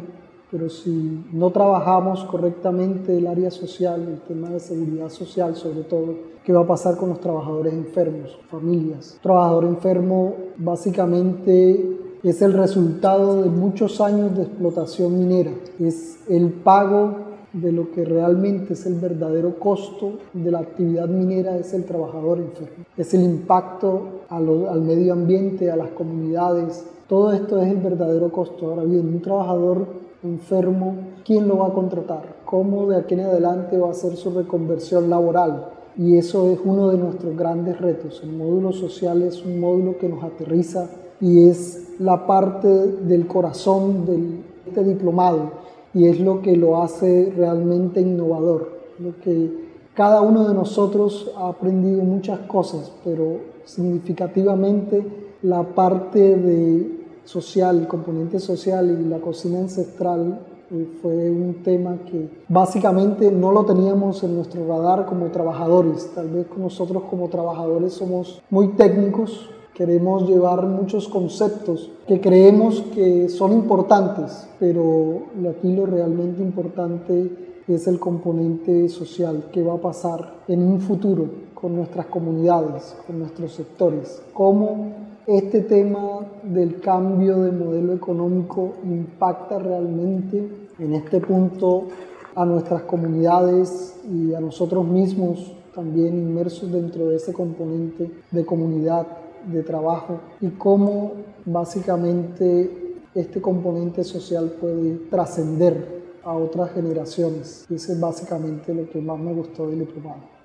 pero 0.52 0.70
si 0.70 1.24
no 1.32 1.50
trabajamos 1.52 2.26
correctamente 2.26 3.18
el 3.18 3.26
área 3.26 3.50
social, 3.50 4.02
el 4.02 4.20
tema 4.28 4.50
de 4.50 4.60
seguridad 4.60 5.10
social 5.10 5.56
sobre 5.56 5.84
todo, 5.84 6.14
¿qué 6.44 6.52
va 6.52 6.62
a 6.62 6.68
pasar 6.68 6.98
con 6.98 7.10
los 7.10 7.22
trabajadores 7.22 7.74
enfermos, 7.74 8.38
familias? 8.50 9.18
trabajador 9.24 9.64
enfermo 9.64 10.36
básicamente 10.58 11.98
es 12.22 12.42
el 12.42 12.54
resultado 12.54 13.42
de 13.42 13.50
muchos 13.50 14.02
años 14.02 14.36
de 14.36 14.44
explotación 14.44 15.18
minera, 15.18 15.52
es 15.80 16.20
el 16.28 16.50
pago 16.50 17.32
de 17.54 17.72
lo 17.72 17.92
que 17.92 18.06
realmente 18.06 18.74
es 18.74 18.86
el 18.86 18.96
verdadero 18.96 19.60
costo 19.60 20.14
de 20.34 20.52
la 20.52 20.60
actividad 20.60 21.08
minera 21.08 21.58
es 21.58 21.74
el 21.74 21.84
trabajador 21.84 22.40
enfermo, 22.40 22.86
es 22.98 23.14
el 23.14 23.24
impacto 23.24 24.22
al 24.30 24.82
medio 24.82 25.14
ambiente, 25.14 25.72
a 25.72 25.76
las 25.76 25.90
comunidades, 25.90 26.86
todo 27.12 27.34
esto 27.34 27.62
es 27.62 27.70
el 27.70 27.80
verdadero 27.80 28.32
costo. 28.32 28.70
Ahora 28.70 28.86
bien, 28.86 29.06
un 29.06 29.22
trabajador 29.22 29.86
enfermo, 30.24 30.96
¿quién 31.26 31.48
lo 31.48 31.58
va 31.58 31.68
a 31.68 31.74
contratar? 31.74 32.36
¿Cómo 32.46 32.88
de 32.88 32.98
aquí 32.98 33.14
en 33.14 33.22
adelante 33.22 33.78
va 33.78 33.92
a 33.92 33.94
ser 33.94 34.16
su 34.16 34.32
reconversión 34.32 35.10
laboral? 35.10 35.68
Y 35.98 36.18
eso 36.18 36.50
es 36.52 36.60
uno 36.64 36.90
de 36.90 36.98
nuestros 36.98 37.36
grandes 37.36 37.80
retos. 37.80 38.22
El 38.24 38.34
módulo 38.34 38.72
social 38.72 39.22
es 39.24 39.44
un 39.46 39.60
módulo 39.60 39.98
que 39.98 40.08
nos 40.08 40.24
aterriza 40.24 40.90
y 41.20 41.48
es 41.50 41.96
la 42.00 42.26
parte 42.26 42.68
del 42.68 43.28
corazón 43.28 44.06
de 44.06 44.42
este 44.68 44.84
diplomado 44.84 45.52
y 45.94 46.08
es 46.08 46.20
lo 46.20 46.42
que 46.42 46.56
lo 46.56 46.82
hace 46.82 47.34
realmente 47.36 48.02
innovador. 48.02 48.80
Lo 49.00 49.20
que 49.20 49.72
cada 49.94 50.22
uno 50.22 50.48
de 50.48 50.54
nosotros 50.54 51.32
ha 51.38 51.50
aprendido 51.50 52.04
muchas 52.04 52.40
cosas, 52.42 52.92
pero 53.04 53.40
significativamente 53.66 55.04
la 55.42 55.64
parte 55.64 56.38
de 56.38 57.01
social, 57.32 57.80
el 57.80 57.88
componente 57.88 58.40
social 58.40 58.92
y 58.92 59.08
la 59.08 59.20
cocina 59.20 59.60
ancestral 59.60 60.40
eh, 60.70 60.88
fue 61.02 61.32
un 61.32 61.64
tema 61.64 61.98
que 62.10 62.28
básicamente 62.50 63.32
no 63.32 63.54
lo 63.54 63.66
teníamos 63.66 64.22
en 64.24 64.36
nuestro 64.36 64.68
radar 64.68 65.06
como 65.06 65.28
trabajadores. 65.28 66.12
Tal 66.14 66.28
vez 66.30 66.48
nosotros 66.58 67.04
como 67.10 67.30
trabajadores 67.30 67.94
somos 67.94 68.42
muy 68.50 68.70
técnicos, 68.74 69.50
queremos 69.74 70.28
llevar 70.28 70.66
muchos 70.68 71.08
conceptos 71.08 71.90
que 72.06 72.20
creemos 72.20 72.82
que 72.94 73.30
son 73.30 73.54
importantes, 73.54 74.48
pero 74.60 75.24
aquí 75.50 75.74
lo 75.74 75.86
realmente 75.86 76.42
importante 76.42 77.32
es 77.68 77.88
el 77.88 77.98
componente 77.98 78.90
social, 78.90 79.46
qué 79.54 79.64
va 79.64 79.76
a 79.76 79.82
pasar 79.82 80.34
en 80.50 80.64
un 80.64 80.82
futuro 80.82 81.26
con 81.54 81.76
nuestras 81.76 82.08
comunidades, 82.08 82.96
con 83.08 83.20
nuestros 83.20 83.54
sectores, 83.54 84.22
cómo 84.34 85.11
este 85.38 85.62
tema 85.62 86.26
del 86.44 86.80
cambio 86.82 87.42
de 87.42 87.52
modelo 87.52 87.94
económico 87.94 88.74
impacta 88.84 89.60
realmente 89.60 90.48
en 90.80 90.94
este 90.94 91.22
punto 91.22 91.88
a 92.36 92.46
nuestras 92.46 92.84
comunidades 92.84 93.96
y 94.10 94.34
a 94.34 94.42
nosotros 94.42 94.86
mismos 94.86 95.54
también 95.74 96.18
inmersos 96.18 96.72
dentro 96.72 97.08
de 97.08 97.16
ese 97.16 97.34
componente 97.34 98.12
de 98.30 98.46
comunidad 98.46 99.08
de 99.46 99.64
trabajo 99.64 100.20
y 100.42 100.50
cómo 100.50 101.14
básicamente 101.46 102.96
este 103.16 103.42
componente 103.42 104.04
social 104.04 104.54
puede 104.60 104.96
trascender 105.10 106.02
a 106.24 106.34
otras 106.34 106.72
generaciones. 106.72 107.66
Y 107.70 107.76
eso 107.76 107.94
es 107.94 108.00
básicamente 108.00 108.74
lo 108.74 108.90
que 108.90 109.02
más 109.02 109.20
me 109.20 109.34
gustó 109.34 109.68
del 109.68 109.80
diplomado. 109.80 110.41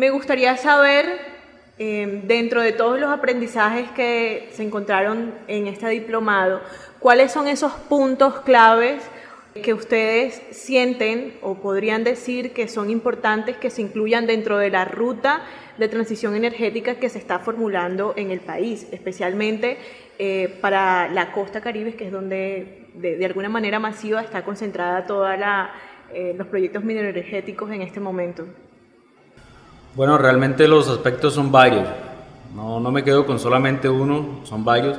Me 0.00 0.08
gustaría 0.08 0.56
saber, 0.56 1.20
em, 1.76 2.26
dentro 2.26 2.62
de 2.62 2.72
todos 2.72 2.98
los 2.98 3.10
aprendizajes 3.10 3.90
que 3.90 4.48
se 4.50 4.62
encontraron 4.62 5.34
en 5.46 5.66
este 5.66 5.86
diplomado, 5.90 6.62
cuáles 6.98 7.32
son 7.32 7.46
esos 7.46 7.72
puntos 7.74 8.40
claves 8.40 9.02
que 9.62 9.74
ustedes 9.74 10.40
sienten 10.52 11.34
o 11.42 11.56
podrían 11.56 12.02
decir 12.02 12.54
que 12.54 12.66
son 12.66 12.88
importantes 12.88 13.58
que 13.58 13.68
se 13.68 13.82
incluyan 13.82 14.26
dentro 14.26 14.56
de 14.56 14.70
la 14.70 14.86
ruta 14.86 15.42
de 15.76 15.86
transición 15.88 16.34
energética 16.34 16.94
que 16.94 17.10
se 17.10 17.18
está 17.18 17.38
formulando 17.38 18.14
en 18.16 18.30
el 18.30 18.40
país, 18.40 18.88
especialmente 18.92 19.76
eh, 20.18 20.48
para 20.62 21.10
la 21.10 21.30
costa 21.32 21.60
caribe, 21.60 21.92
que 21.94 22.06
es 22.06 22.12
donde 22.12 22.86
de, 22.94 23.22
alguna 23.26 23.50
manera 23.50 23.78
masiva 23.78 24.22
está 24.22 24.46
concentrada 24.46 25.04
todos 25.04 25.28
eh, 26.14 26.32
los 26.38 26.46
proyectos 26.46 26.84
mineroenergéticos 26.84 27.70
en 27.70 27.82
este 27.82 28.00
momento. 28.00 28.46
Bueno, 29.94 30.18
realmente 30.18 30.68
los 30.68 30.88
aspectos 30.88 31.34
son 31.34 31.50
varios. 31.50 31.88
No, 32.54 32.80
no 32.80 32.90
me 32.90 33.04
quedo 33.04 33.26
con 33.26 33.38
solamente 33.38 33.88
uno, 33.88 34.40
son 34.44 34.64
varios. 34.64 34.98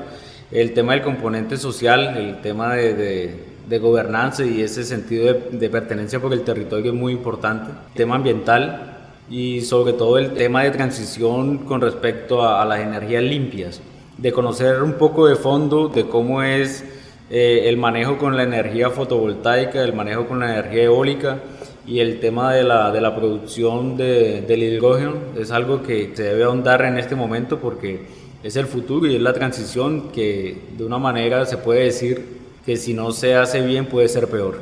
El 0.51 0.73
tema 0.73 0.93
del 0.93 1.01
componente 1.01 1.57
social, 1.57 2.17
el 2.17 2.41
tema 2.41 2.73
de 2.75 3.51
de 3.71 3.79
gobernanza 3.79 4.45
y 4.45 4.61
ese 4.61 4.83
sentido 4.83 5.33
de, 5.33 5.69
pertenencia 5.69 6.19
por 6.19 6.33
el 6.33 6.41
territorio 6.41 6.91
es 6.91 6.97
muy 6.97 7.13
importante. 7.13 7.71
tema 7.95 8.15
ambiental 8.15 8.97
y 9.29 9.61
sobre 9.61 9.93
todo 9.93 10.17
el 10.17 10.33
tema 10.33 10.63
de 10.63 10.71
transición 10.71 11.59
con 11.59 11.79
respecto 11.79 12.45
a, 12.45 12.65
las 12.65 12.81
energías 12.81 13.23
limpias, 13.23 13.81
de 14.17 14.31
conocer 14.33 14.83
un 14.83 14.93
poco 14.93 15.25
de 15.27 15.35
fondo 15.35 15.87
de 15.87 16.05
cómo 16.05 16.43
es 16.43 16.83
eh, 17.29 17.69
el 17.69 17.77
manejo 17.77 18.17
con 18.17 18.35
la 18.35 18.43
energía 18.43 18.89
fotovoltaica, 18.89 19.81
el 19.81 19.93
manejo 19.93 20.27
con 20.27 20.41
la 20.41 20.51
energía 20.53 20.83
eólica 20.83 21.37
y 21.85 21.99
el 21.99 22.19
tema 22.19 22.53
de 22.53 22.63
la, 22.63 22.91
de 22.91 23.01
la 23.01 23.15
producción 23.15 23.97
de, 23.97 24.41
del 24.41 24.63
hidrógeno 24.63 25.15
es 25.37 25.51
algo 25.51 25.81
que 25.81 26.11
se 26.13 26.23
debe 26.23 26.43
ahondar 26.43 26.83
en 26.83 26.97
este 26.97 27.15
momento 27.15 27.59
porque 27.59 28.05
es 28.43 28.55
el 28.55 28.65
futuro 28.65 29.07
y 29.07 29.15
es 29.15 29.21
la 29.21 29.33
transición 29.33 30.11
que 30.11 30.57
de 30.77 30.85
una 30.85 30.99
manera 30.99 31.45
se 31.45 31.57
puede 31.57 31.85
decir 31.85 32.41
que 32.65 32.77
si 32.77 32.93
no 32.93 33.11
se 33.11 33.35
hace 33.35 33.61
bien 33.61 33.87
puede 33.87 34.07
ser 34.07 34.27
peor. 34.27 34.61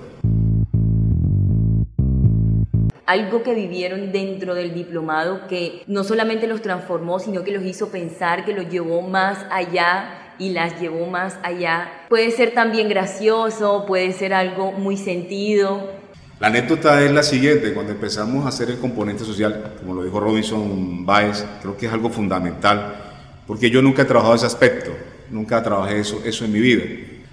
Algo 3.06 3.42
que 3.42 3.56
vivieron 3.56 4.12
dentro 4.12 4.54
del 4.54 4.74
diplomado 4.74 5.48
que 5.48 5.84
no 5.88 6.04
solamente 6.04 6.48
los 6.48 6.62
transformó, 6.62 7.20
sino 7.20 7.44
que 7.44 7.52
los 7.52 7.66
hizo 7.66 7.90
pensar, 7.90 8.46
que 8.46 8.54
los 8.54 8.70
llevó 8.70 9.02
más 9.02 9.46
allá 9.50 10.36
y 10.38 10.52
las 10.52 10.80
llevó 10.80 11.08
más 11.08 11.38
allá. 11.44 11.90
Puede 12.08 12.32
ser 12.32 12.52
también 12.52 12.88
gracioso, 12.88 13.86
puede 13.88 14.14
ser 14.14 14.34
algo 14.34 14.72
muy 14.72 14.96
sentido. 14.96 15.99
La 16.39 16.48
anécdota 16.48 17.03
es 17.03 17.12
la 17.12 17.22
siguiente, 17.22 17.74
cuando 17.74 17.91
empezamos 17.91 18.46
a 18.46 18.50
hacer 18.50 18.69
el 18.69 18.77
componente 18.77 19.25
social, 19.25 19.74
como 19.77 19.93
lo 19.93 20.05
dijo 20.05 20.22
Robinson 20.22 21.05
Baez, 21.05 21.43
creo 21.62 21.75
que 21.75 21.88
es 21.88 21.91
algo 21.91 22.10
fundamental, 22.10 22.96
porque 23.46 23.69
yo 23.69 23.81
nunca 23.81 24.03
he 24.03 24.05
trabajado 24.05 24.36
ese 24.36 24.46
aspecto, 24.46 24.91
nunca 25.29 25.62
trabajé 25.62 26.00
eso, 26.00 26.22
eso 26.24 26.46
en 26.46 26.53
mi 26.53 26.62
vida. 26.62 26.84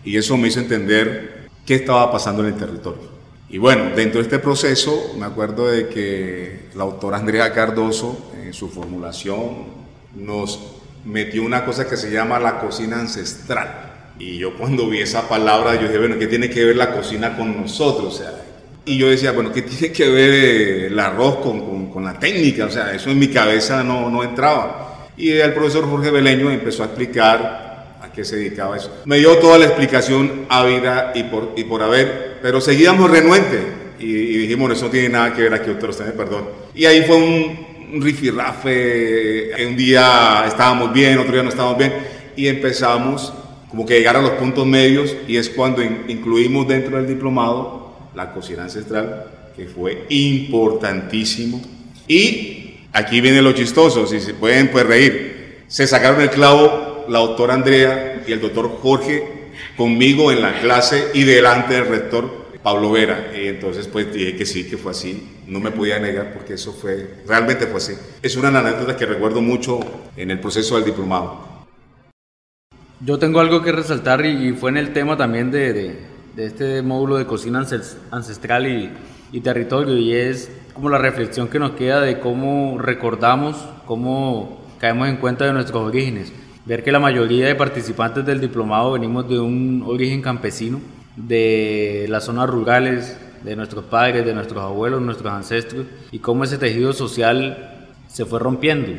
Y 0.04 0.16
eso 0.16 0.36
me 0.36 0.48
hizo 0.48 0.58
entender 0.58 1.46
qué 1.64 1.76
estaba 1.76 2.10
pasando 2.10 2.42
en 2.42 2.54
el 2.54 2.58
territorio. 2.58 3.16
Y 3.48 3.58
bueno, 3.58 3.90
dentro 3.94 4.18
de 4.18 4.24
este 4.24 4.40
proceso 4.40 5.14
me 5.16 5.24
acuerdo 5.24 5.68
de 5.68 5.86
que 5.88 6.70
la 6.74 6.82
autora 6.82 7.18
Andrea 7.18 7.52
Cardoso 7.52 8.32
en 8.42 8.52
su 8.52 8.68
formulación 8.68 9.66
nos 10.16 10.78
metió 11.04 11.44
una 11.44 11.64
cosa 11.64 11.88
que 11.88 11.96
se 11.96 12.10
llama 12.10 12.40
la 12.40 12.58
cocina 12.58 12.98
ancestral. 12.98 14.14
Y 14.18 14.38
yo 14.38 14.56
cuando 14.56 14.88
vi 14.88 14.98
esa 14.98 15.28
palabra, 15.28 15.76
yo 15.76 15.82
dije, 15.82 15.98
bueno, 15.98 16.18
¿qué 16.18 16.26
tiene 16.26 16.50
que 16.50 16.64
ver 16.64 16.74
la 16.74 16.92
cocina 16.92 17.36
con 17.36 17.60
nosotros? 17.60 18.14
O 18.14 18.16
sea, 18.16 18.45
y 18.86 18.96
yo 18.96 19.08
decía, 19.10 19.32
bueno, 19.32 19.52
¿qué 19.52 19.62
tiene 19.62 19.92
que 19.92 20.08
ver 20.08 20.92
el 20.92 20.98
arroz 20.98 21.38
con, 21.38 21.90
con, 21.90 22.04
la 22.04 22.18
técnica? 22.18 22.66
O 22.66 22.70
sea, 22.70 22.94
eso 22.94 23.10
en 23.10 23.18
mi 23.18 23.28
cabeza 23.28 23.82
no, 23.82 24.08
no 24.08 24.22
entraba. 24.22 25.08
Y 25.16 25.32
el 25.32 25.52
profesor 25.52 25.84
Jorge 25.90 26.12
Beleño 26.12 26.50
empezó 26.50 26.84
a 26.84 26.86
explicar 26.86 27.98
a 28.00 28.12
qué 28.14 28.24
se 28.24 28.36
dedicaba 28.36 28.76
eso. 28.76 29.02
Me 29.04 29.18
dio 29.18 29.36
toda 29.38 29.58
la 29.58 29.66
explicación 29.66 30.46
ávida 30.48 31.12
y 31.16 31.24
por, 31.24 31.52
y 31.56 31.64
por 31.64 31.82
haber, 31.82 32.38
pero 32.40 32.60
seguíamos 32.60 33.10
renuentes. 33.10 33.60
Y, 33.98 34.04
y 34.04 34.36
dijimos, 34.38 34.70
eso 34.70 34.84
no 34.84 34.90
tiene 34.92 35.08
nada 35.08 35.34
que 35.34 35.42
ver 35.42 35.54
aquí, 35.54 35.68
ustedes, 35.70 36.12
perdón. 36.12 36.44
Y 36.72 36.84
ahí 36.84 37.02
fue 37.02 37.16
un, 37.16 37.66
un 37.92 38.02
rifirrafe, 38.02 39.66
un 39.66 39.76
día 39.76 40.44
estábamos 40.46 40.92
bien, 40.92 41.18
otro 41.18 41.32
día 41.32 41.42
no 41.42 41.48
estábamos 41.48 41.78
bien, 41.78 41.92
y 42.36 42.46
empezamos 42.46 43.32
como 43.68 43.84
que 43.84 43.98
llegar 43.98 44.16
a 44.16 44.22
los 44.22 44.32
puntos 44.32 44.64
medios, 44.64 45.16
y 45.26 45.38
es 45.38 45.48
cuando 45.48 45.82
incluimos 45.82 46.68
dentro 46.68 46.96
del 46.98 47.06
diplomado 47.08 47.85
la 48.16 48.32
cocina 48.32 48.64
ancestral, 48.64 49.26
que 49.54 49.66
fue 49.66 50.06
importantísimo. 50.08 51.62
Y 52.08 52.80
aquí 52.92 53.20
viene 53.20 53.42
lo 53.42 53.52
chistoso, 53.52 54.06
si 54.06 54.18
se 54.20 54.34
pueden 54.34 54.70
pues 54.72 54.84
reír, 54.86 55.64
se 55.68 55.86
sacaron 55.86 56.20
el 56.20 56.30
clavo 56.30 57.04
la 57.08 57.20
doctora 57.20 57.54
Andrea 57.54 58.24
y 58.26 58.32
el 58.32 58.40
doctor 58.40 58.78
Jorge 58.82 59.50
conmigo 59.76 60.32
en 60.32 60.42
la 60.42 60.58
clase 60.60 61.08
y 61.14 61.24
delante 61.24 61.74
del 61.74 61.86
rector 61.86 62.46
Pablo 62.62 62.90
Vera. 62.90 63.32
Y 63.34 63.46
entonces 63.48 63.86
pues 63.86 64.12
dije 64.12 64.36
que 64.36 64.46
sí, 64.46 64.68
que 64.68 64.76
fue 64.76 64.92
así. 64.92 65.28
No 65.46 65.60
me 65.60 65.70
podía 65.70 65.98
negar 65.98 66.32
porque 66.32 66.54
eso 66.54 66.72
fue, 66.72 67.08
realmente 67.26 67.66
fue 67.66 67.76
así. 67.76 67.92
Es 68.22 68.36
una 68.36 68.48
anécdota 68.48 68.96
que 68.96 69.06
recuerdo 69.06 69.40
mucho 69.40 69.78
en 70.16 70.30
el 70.30 70.40
proceso 70.40 70.74
del 70.74 70.84
diplomado. 70.84 71.56
Yo 73.00 73.18
tengo 73.18 73.40
algo 73.40 73.62
que 73.62 73.72
resaltar 73.72 74.24
y, 74.24 74.52
fue 74.52 74.70
en 74.70 74.78
el 74.78 74.92
tema 74.92 75.16
también 75.16 75.50
de, 75.50 75.98
de, 76.36 76.46
este 76.46 76.82
módulo 76.82 77.16
de 77.16 77.26
cocina 77.26 77.66
ancestral 78.10 78.66
y, 78.66 78.90
y 79.32 79.40
territorio 79.40 79.96
y 79.96 80.12
es 80.12 80.50
como 80.72 80.88
la 80.90 80.98
reflexión 80.98 81.48
que 81.48 81.58
nos 81.58 81.72
queda 81.72 82.00
de 82.00 82.20
cómo 82.20 82.78
recordamos, 82.78 83.56
cómo 83.86 84.60
caemos 84.78 85.08
en 85.08 85.16
cuenta 85.16 85.46
de 85.46 85.52
nuestros 85.52 85.82
orígenes. 85.82 86.32
Ver 86.66 86.84
que 86.84 86.92
la 86.92 86.98
mayoría 86.98 87.46
de 87.46 87.54
participantes 87.54 88.26
del 88.26 88.40
diplomado 88.40 88.92
venimos 88.92 89.28
de 89.28 89.38
un 89.38 89.82
origen 89.86 90.20
campesino 90.20 90.80
de 91.16 92.06
las 92.08 92.24
zonas 92.24 92.48
rurales, 92.50 93.16
de 93.42 93.56
nuestros 93.56 93.84
padres, 93.84 94.26
de 94.26 94.34
nuestros 94.34 94.62
abuelos, 94.62 95.00
nuestros 95.00 95.32
ancestros, 95.32 95.86
y 96.10 96.18
cómo 96.18 96.44
ese 96.44 96.58
tejido 96.58 96.92
social 96.92 97.88
se 98.08 98.24
fue 98.24 98.38
rompiendo, 98.38 98.92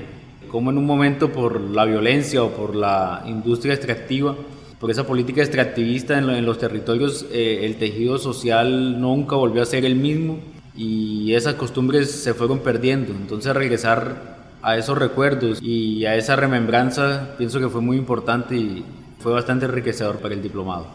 cómo 0.49 0.71
en 0.71 0.77
un 0.77 0.85
momento 0.85 1.31
por 1.31 1.59
la 1.59 1.85
violencia 1.85 2.43
o 2.43 2.51
por 2.51 2.75
la 2.75 3.23
industria 3.27 3.73
extractiva, 3.73 4.35
por 4.79 4.91
esa 4.91 5.05
política 5.05 5.41
extractivista 5.41 6.17
en, 6.17 6.45
los 6.45 6.59
territorios, 6.59 7.25
eh, 7.31 7.61
el 7.63 7.77
tejido 7.77 8.17
social 8.19 9.01
nunca 9.01 9.35
volvió 9.35 9.63
a 9.63 9.65
ser 9.65 9.85
el 9.85 9.95
mismo 9.95 10.39
y 10.75 11.33
esas 11.33 11.55
costumbres 11.55 12.11
se 12.11 12.33
fueron 12.33 12.59
perdiendo. 12.59 13.11
Entonces 13.11 13.53
regresar 13.55 14.37
a 14.61 14.77
esos 14.77 14.97
recuerdos 14.97 15.59
y 15.61 16.05
a 16.05 16.15
esa 16.15 16.35
remembranza 16.35 17.35
pienso 17.37 17.59
que 17.59 17.69
fue 17.69 17.81
muy 17.81 17.97
importante 17.97 18.55
y 18.55 18.85
fue 19.19 19.33
bastante 19.33 19.65
enriquecedor 19.65 20.19
para 20.19 20.35
el 20.35 20.43
diplomado. 20.43 20.87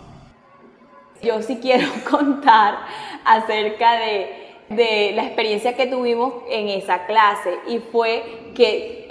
Yo 1.22 1.42
sí 1.42 1.58
quiero 1.60 1.88
contar 2.10 2.78
acerca 3.24 3.94
de, 3.98 5.12
la 5.14 5.24
experiencia 5.24 5.76
que 5.76 5.86
tuvimos 5.86 6.32
en 6.48 6.68
esa 6.68 7.04
clase 7.04 7.58
y 7.68 7.78
fue 7.78 8.52
que 8.54 9.01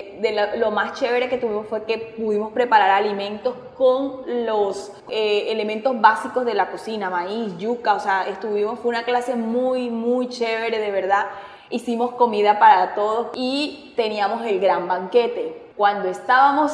lo, 0.58 0.72
más 0.72 1.00
chévere 1.00 1.30
que 1.30 1.38
tuvimos 1.38 1.68
fue 1.68 1.84
que 1.86 1.98
pudimos 2.18 2.54
preparar 2.54 2.92
alimentos 2.92 3.56
con 3.78 4.46
los 4.46 4.92
eh, 5.10 5.52
elementos 5.52 6.00
básicos 6.00 6.46
de 6.46 6.54
la 6.54 6.70
cocina, 6.70 7.10
maíz, 7.10 7.58
yuca, 7.58 7.96
o 7.96 8.00
sea, 8.00 8.28
estuvimos, 8.28 8.80
fue 8.80 8.90
una 8.90 9.04
clase 9.04 9.36
muy, 9.36 9.90
muy 9.90 10.30
chévere, 10.30 10.80
de 10.80 10.92
verdad. 10.92 11.28
Hicimos 11.70 12.12
comida 12.16 12.60
para 12.60 12.94
todos 12.94 13.30
y 13.34 13.94
teníamos 13.96 14.46
el 14.46 14.60
gran 14.60 14.88
banquete. 14.88 15.72
Cuando 15.78 16.10
estábamos 16.10 16.72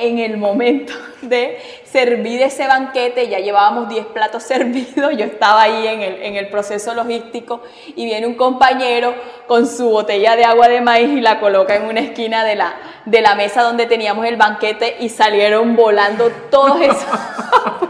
en 0.00 0.18
el 0.18 0.36
momento 0.36 0.92
de 1.22 1.58
servir 1.84 2.42
ese 2.42 2.66
banquete, 2.66 3.28
ya 3.28 3.38
llevábamos 3.38 3.88
10 3.88 4.06
platos 4.06 4.42
servidos, 4.44 5.16
yo 5.16 5.24
estaba 5.24 5.62
ahí 5.62 5.86
en 5.86 6.02
el, 6.02 6.22
en 6.22 6.36
el, 6.36 6.48
proceso 6.48 6.94
logístico 6.94 7.62
y 7.96 8.04
viene 8.04 8.26
un 8.26 8.34
compañero 8.34 9.14
con 9.46 9.66
su 9.66 9.88
botella 9.90 10.36
de 10.36 10.44
agua 10.44 10.68
de 10.68 10.80
maíz 10.80 11.10
y 11.10 11.20
la 11.20 11.40
coloca 11.40 11.74
en 11.76 11.84
una 11.84 12.00
esquina 12.00 12.44
de 12.44 12.56
la, 12.56 12.74
de 13.04 13.20
la 13.20 13.34
mesa 13.34 13.62
donde 13.62 13.86
teníamos 13.86 14.26
el 14.26 14.36
banquete 14.36 14.96
y 15.00 15.08
salieron 15.08 15.76
volando 15.76 16.30
todos 16.50 16.80
esos 16.80 17.06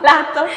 platos, 0.00 0.50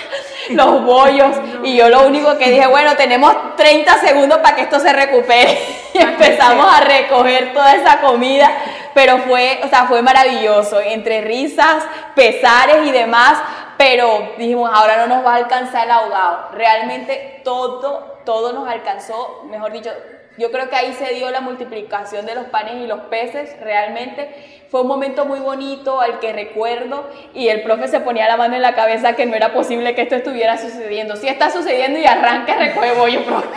los 0.49 0.83
bollos. 0.83 1.35
Y 1.63 1.75
yo 1.75 1.89
lo 1.89 2.05
único 2.05 2.37
que 2.37 2.49
dije, 2.49 2.67
bueno, 2.67 2.95
tenemos 2.95 3.55
30 3.55 3.99
segundos 3.99 4.39
para 4.39 4.55
que 4.55 4.63
esto 4.63 4.79
se 4.79 4.91
recupere 4.91 5.57
y 5.93 5.97
empezamos 5.99 6.67
a 6.73 6.81
recoger 6.81 7.53
toda 7.53 7.75
esa 7.75 8.01
comida 8.01 8.51
pero 8.95 9.17
fue, 9.19 9.59
o 9.61 9.67
sea, 9.67 9.87
fue 9.87 10.01
maravilloso, 10.01 10.79
entre 10.79 11.19
risas, 11.19 11.83
pesares 12.15 12.87
y 12.87 12.91
demás, 12.91 13.33
pero 13.77 14.31
dijimos, 14.37 14.71
ahora 14.73 15.05
no 15.05 15.13
nos 15.13 15.25
va 15.25 15.33
a 15.33 15.35
alcanzar 15.35 15.83
el 15.83 15.91
ahogado. 15.91 16.51
Realmente 16.53 17.41
todo, 17.43 18.21
todo 18.25 18.53
nos 18.53 18.69
alcanzó, 18.69 19.43
mejor 19.49 19.73
dicho, 19.73 19.91
yo 20.37 20.49
creo 20.49 20.69
que 20.69 20.77
ahí 20.77 20.93
se 20.93 21.13
dio 21.13 21.29
la 21.29 21.41
multiplicación 21.41 22.25
de 22.25 22.35
los 22.35 22.45
panes 22.45 22.75
y 22.75 22.87
los 22.87 23.01
peces, 23.01 23.59
realmente 23.59 24.63
fue 24.71 24.81
un 24.81 24.87
momento 24.87 25.25
muy 25.25 25.41
bonito 25.41 25.99
al 25.99 26.19
que 26.19 26.31
recuerdo 26.31 27.09
y 27.33 27.49
el 27.49 27.63
profe 27.63 27.89
se 27.89 27.99
ponía 27.99 28.29
la 28.29 28.37
mano 28.37 28.55
en 28.55 28.61
la 28.61 28.75
cabeza 28.75 29.13
que 29.13 29.25
no 29.25 29.35
era 29.35 29.53
posible 29.53 29.93
que 29.93 30.03
esto 30.03 30.15
estuviera 30.15 30.57
sucediendo. 30.57 31.17
Sí 31.17 31.27
está 31.27 31.51
sucediendo 31.51 31.99
y 31.99 32.05
arranca, 32.05 32.55
recoge 32.55 32.93
bollo, 32.93 33.25
profe. 33.25 33.49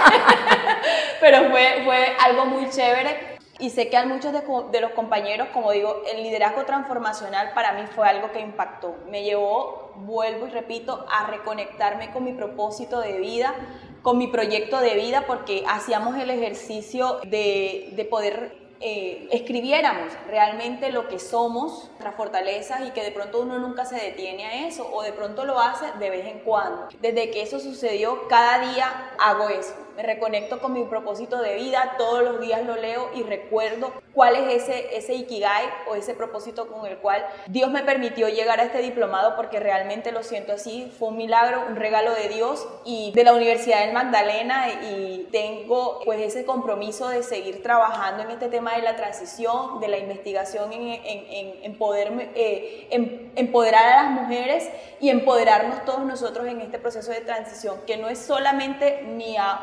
Pero 1.20 1.48
fue, 1.50 1.82
fue 1.84 2.16
algo 2.24 2.44
muy 2.46 2.68
chévere 2.70 3.37
y 3.58 3.70
sé 3.70 3.88
que 3.88 3.96
a 3.96 4.06
muchos 4.06 4.32
de, 4.32 4.80
los 4.80 4.90
compañeros, 4.92 5.48
como 5.52 5.72
digo, 5.72 6.02
el 6.12 6.22
liderazgo 6.22 6.64
transformacional 6.64 7.52
para 7.54 7.72
mí 7.72 7.82
fue 7.94 8.08
algo 8.08 8.30
que 8.30 8.40
impactó. 8.40 8.94
Me 9.10 9.24
llevó, 9.24 9.92
vuelvo 9.96 10.46
y 10.46 10.50
repito, 10.50 11.04
a 11.10 11.26
reconectarme 11.26 12.12
con 12.12 12.24
mi 12.24 12.32
propósito 12.32 13.00
de 13.00 13.18
vida, 13.18 13.54
con 14.02 14.16
mi 14.16 14.28
proyecto 14.28 14.80
de 14.80 14.94
vida, 14.94 15.24
porque 15.26 15.64
hacíamos 15.68 16.16
el 16.16 16.30
ejercicio 16.30 17.18
de, 17.24 17.92
de 17.96 18.04
poder 18.04 18.68
eh, 18.80 19.26
escribiéramos 19.32 20.12
realmente 20.28 20.92
lo 20.92 21.08
que 21.08 21.18
somos, 21.18 21.86
nuestras 21.88 22.14
fortalezas 22.14 22.86
y 22.86 22.92
que 22.92 23.02
de 23.02 23.10
pronto 23.10 23.40
uno 23.40 23.58
nunca 23.58 23.84
se 23.84 23.96
detiene 23.96 24.46
a 24.46 24.68
eso 24.68 24.88
o 24.92 25.02
de 25.02 25.12
pronto 25.12 25.44
lo 25.44 25.58
hace 25.58 25.86
de 25.98 26.10
vez 26.10 26.26
en 26.26 26.38
cuando. 26.40 26.86
Desde 27.00 27.32
que 27.32 27.42
eso 27.42 27.58
sucedió, 27.58 28.28
cada 28.28 28.70
día 28.72 29.10
hago 29.18 29.48
eso. 29.48 29.74
Me 29.98 30.04
reconecto 30.04 30.60
con 30.60 30.74
mi 30.74 30.84
propósito 30.84 31.42
de 31.42 31.56
vida, 31.56 31.96
todos 31.98 32.22
los 32.22 32.40
días 32.40 32.64
lo 32.64 32.76
leo 32.76 33.10
y 33.16 33.24
recuerdo 33.24 33.92
cuál 34.14 34.36
es 34.36 34.62
ese, 34.62 34.96
ese 34.96 35.14
ikigai 35.14 35.64
o 35.88 35.96
ese 35.96 36.14
propósito 36.14 36.68
con 36.68 36.86
el 36.86 36.98
cual 36.98 37.26
Dios 37.48 37.68
me 37.72 37.82
permitió 37.82 38.28
llegar 38.28 38.60
a 38.60 38.62
este 38.62 38.78
diplomado 38.78 39.34
porque 39.34 39.58
realmente 39.58 40.12
lo 40.12 40.22
siento 40.22 40.52
así, 40.52 40.92
fue 40.96 41.08
un 41.08 41.16
milagro, 41.16 41.64
un 41.68 41.74
regalo 41.74 42.14
de 42.14 42.28
Dios 42.28 42.68
y 42.84 43.10
de 43.12 43.24
la 43.24 43.32
Universidad 43.32 43.80
del 43.80 43.92
Magdalena 43.92 44.68
y 44.84 45.26
tengo 45.32 45.98
pues 46.04 46.20
ese 46.20 46.44
compromiso 46.44 47.08
de 47.08 47.24
seguir 47.24 47.60
trabajando 47.64 48.22
en 48.22 48.30
este 48.30 48.46
tema 48.46 48.76
de 48.76 48.82
la 48.82 48.94
transición, 48.94 49.80
de 49.80 49.88
la 49.88 49.98
investigación 49.98 50.72
en, 50.72 50.82
en, 51.04 51.54
en 51.60 51.76
poder 51.76 52.30
eh, 52.36 52.86
empoderar 53.34 53.84
a 53.84 54.02
las 54.04 54.12
mujeres 54.12 54.68
y 55.00 55.10
empoderarnos 55.10 55.84
todos 55.84 56.04
nosotros 56.04 56.46
en 56.46 56.60
este 56.60 56.78
proceso 56.78 57.10
de 57.10 57.20
transición, 57.20 57.80
que 57.84 57.96
no 57.96 58.08
es 58.08 58.18
solamente 58.18 59.02
ni 59.02 59.36
a 59.36 59.62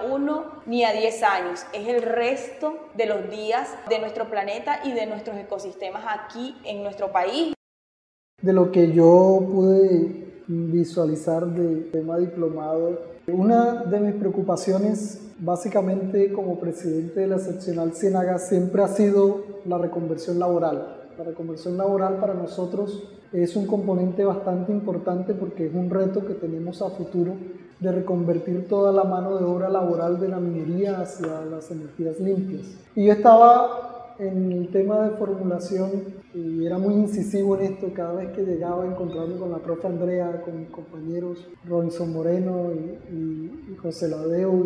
ni 0.65 0.83
a 0.83 0.93
diez 0.93 1.21
años, 1.23 1.65
es 1.73 1.87
el 1.87 2.01
resto 2.01 2.75
de 2.95 3.05
los 3.05 3.29
días 3.29 3.69
de 3.89 3.99
nuestro 3.99 4.29
planeta 4.29 4.79
y 4.83 4.93
de 4.93 5.05
nuestros 5.05 5.37
ecosistemas 5.37 6.03
aquí 6.07 6.55
en 6.63 6.83
nuestro 6.83 7.11
país. 7.11 7.53
De 8.41 8.53
lo 8.53 8.71
que 8.71 8.91
yo 8.91 9.39
pude 9.51 10.43
visualizar 10.47 11.45
de 11.45 11.89
tema 11.91 12.17
diplomado 12.17 13.15
una 13.27 13.83
de 13.83 13.99
mis 13.99 14.13
preocupaciones, 14.15 15.31
básicamente 15.39 16.31
como 16.31 16.59
presidente 16.59 17.21
de 17.21 17.27
la 17.27 17.39
seccional 17.39 17.93
Ciénaga, 17.93 18.37
siempre 18.37 18.83
ha 18.83 18.87
sido 18.87 19.43
la 19.65 19.77
reconversión 19.77 20.37
laboral. 20.37 21.07
La 21.17 21.23
reconversión 21.23 21.77
laboral 21.77 22.17
para 22.17 22.33
nosotros 22.33 23.03
es 23.31 23.55
un 23.55 23.65
componente 23.65 24.23
bastante 24.23 24.71
importante 24.71 25.33
porque 25.33 25.67
es 25.67 25.73
un 25.73 25.89
reto 25.89 26.25
que 26.25 26.35
tenemos 26.35 26.81
a 26.81 26.89
futuro 26.91 27.33
de 27.79 27.91
reconvertir 27.91 28.67
toda 28.67 28.91
la 28.91 29.03
mano 29.03 29.37
de 29.37 29.45
obra 29.45 29.69
laboral 29.69 30.19
de 30.19 30.29
la 30.29 30.39
minería 30.39 31.01
hacia 31.01 31.41
las 31.45 31.69
energías 31.71 32.19
limpias. 32.19 32.63
Y 32.95 33.05
yo 33.05 33.13
estaba 33.13 34.13
en 34.19 34.51
el 34.51 34.69
tema 34.69 35.01
de 35.01 35.17
formulación 35.17 35.91
y 36.33 36.65
era 36.65 36.77
muy 36.77 36.93
incisivo 36.93 37.57
en 37.57 37.73
esto. 37.73 37.87
Cada 37.93 38.13
vez 38.13 38.31
que 38.31 38.43
llegaba 38.43 38.83
a 38.83 38.87
encontrarme 38.87 39.35
con 39.37 39.51
la 39.51 39.57
profe 39.57 39.87
Andrea, 39.87 40.41
con 40.41 40.59
mis 40.59 40.69
compañeros 40.69 41.45
Robinson 41.65 42.13
Moreno 42.13 42.71
y, 42.73 43.75
José 43.81 44.07
Ladeo 44.07 44.65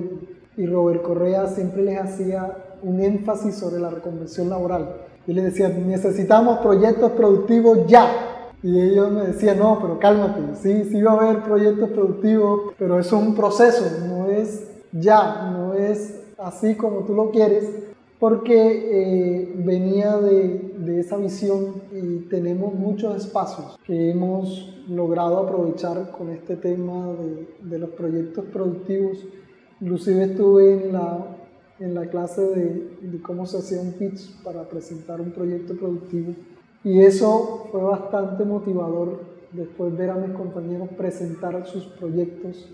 y, 0.55 0.61
y 0.61 0.65
Robert 0.67 1.01
Correa, 1.01 1.47
siempre 1.47 1.83
les 1.83 1.99
hacía 1.99 2.55
un 2.83 3.01
énfasis 3.01 3.55
sobre 3.55 3.81
la 3.81 3.89
reconversión 3.89 4.49
laboral. 4.49 4.95
Y 5.27 5.33
les 5.33 5.45
decía, 5.45 5.69
necesitamos 5.69 6.59
proyectos 6.59 7.11
productivos 7.11 7.85
ya. 7.87 8.28
Y 8.61 8.79
ellos 8.79 9.11
me 9.11 9.27
decían, 9.27 9.59
no, 9.59 9.79
pero 9.81 9.99
cálmate, 9.99 10.41
sí, 10.61 10.83
sí 10.89 11.01
va 11.01 11.13
a 11.13 11.29
haber 11.29 11.43
proyectos 11.43 11.89
productivos, 11.91 12.73
pero 12.77 12.99
es 12.99 13.11
un 13.13 13.33
proceso, 13.33 13.85
no 14.05 14.27
es 14.27 14.69
ya, 14.91 15.49
no 15.51 15.73
es 15.73 16.19
así 16.37 16.75
como 16.75 17.05
tú 17.05 17.13
lo 17.13 17.31
quieres, 17.31 17.69
porque 18.19 18.57
eh, 18.57 19.53
venía 19.55 20.17
de, 20.17 20.73
de, 20.77 20.99
esa 20.99 21.15
visión 21.15 21.81
y 21.93 22.27
tenemos 22.27 22.73
muchos 22.73 23.15
espacios 23.15 23.79
que 23.85 24.11
hemos 24.11 24.75
logrado 24.89 25.37
aprovechar 25.37 26.11
con 26.11 26.29
este 26.29 26.57
tema 26.57 27.13
de, 27.13 27.47
de 27.61 27.79
los 27.79 27.91
proyectos 27.91 28.43
productivos. 28.51 29.25
Inclusive 29.79 30.23
estuve 30.25 30.73
en 30.73 30.93
la, 30.93 31.37
en 31.79 31.95
la 31.95 32.07
clase 32.07 32.41
de, 32.41 32.97
de, 33.01 33.21
cómo 33.21 33.45
se 33.45 33.59
hacía 33.59 33.81
un 33.81 33.93
pitch 33.93 34.43
para 34.43 34.67
presentar 34.67 35.21
un 35.21 35.31
proyecto 35.31 35.75
productivo 35.75 36.33
y 36.83 37.01
eso 37.01 37.67
fue 37.71 37.81
bastante 37.81 38.45
motivador 38.45 39.19
después 39.51 39.95
ver 39.97 40.11
a 40.11 40.15
mis 40.15 40.35
compañeros 40.35 40.89
presentar 40.97 41.65
sus 41.67 41.85
proyectos 41.85 42.69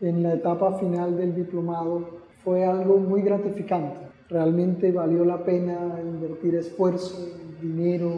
en 0.00 0.22
la 0.22 0.34
etapa 0.34 0.78
final 0.78 1.16
del 1.16 1.34
diplomado. 1.34 2.20
Fue 2.42 2.64
algo 2.64 2.96
muy 2.96 3.22
gratificante 3.22 4.10
realmente 4.30 4.92
valió 4.92 5.24
la 5.24 5.44
pena 5.44 5.98
invertir 6.00 6.54
esfuerzo, 6.54 7.28
dinero, 7.60 8.12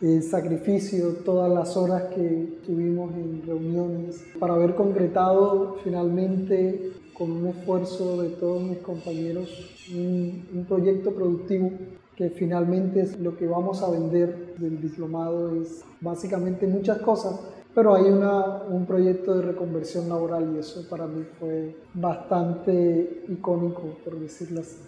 eh, 0.00 0.22
sacrificio, 0.22 1.16
todas 1.24 1.52
las 1.52 1.76
horas 1.76 2.04
que 2.14 2.60
tuvimos 2.64 3.14
en 3.14 3.42
reuniones 3.46 4.24
para 4.40 4.54
haber 4.54 4.74
concretado 4.74 5.76
finalmente 5.84 6.92
con 7.12 7.30
un 7.30 7.48
esfuerzo 7.48 8.22
de 8.22 8.30
todos 8.30 8.62
mis 8.62 8.78
compañeros 8.78 9.48
un, 9.94 10.64
proyecto 10.66 11.12
productivo 11.12 11.70
que 12.18 12.30
finalmente 12.30 13.00
es 13.00 13.16
lo 13.20 13.36
que 13.36 13.46
vamos 13.46 13.80
a 13.80 13.90
vender 13.90 14.56
del 14.56 14.82
diplomado 14.82 15.54
es 15.62 15.84
básicamente 16.00 16.66
muchas 16.66 16.98
cosas, 16.98 17.38
pero 17.72 17.94
hay 17.94 18.06
una, 18.06 18.64
un 18.64 18.86
proyecto 18.86 19.36
de 19.36 19.42
reconversión 19.42 20.08
laboral 20.08 20.52
y 20.52 20.58
eso 20.58 20.84
para 20.88 21.06
mí 21.06 21.24
fue 21.38 21.76
bastante 21.94 23.22
icónico, 23.28 24.00
por 24.04 24.18
decirlo 24.18 24.62
así. 24.62 24.78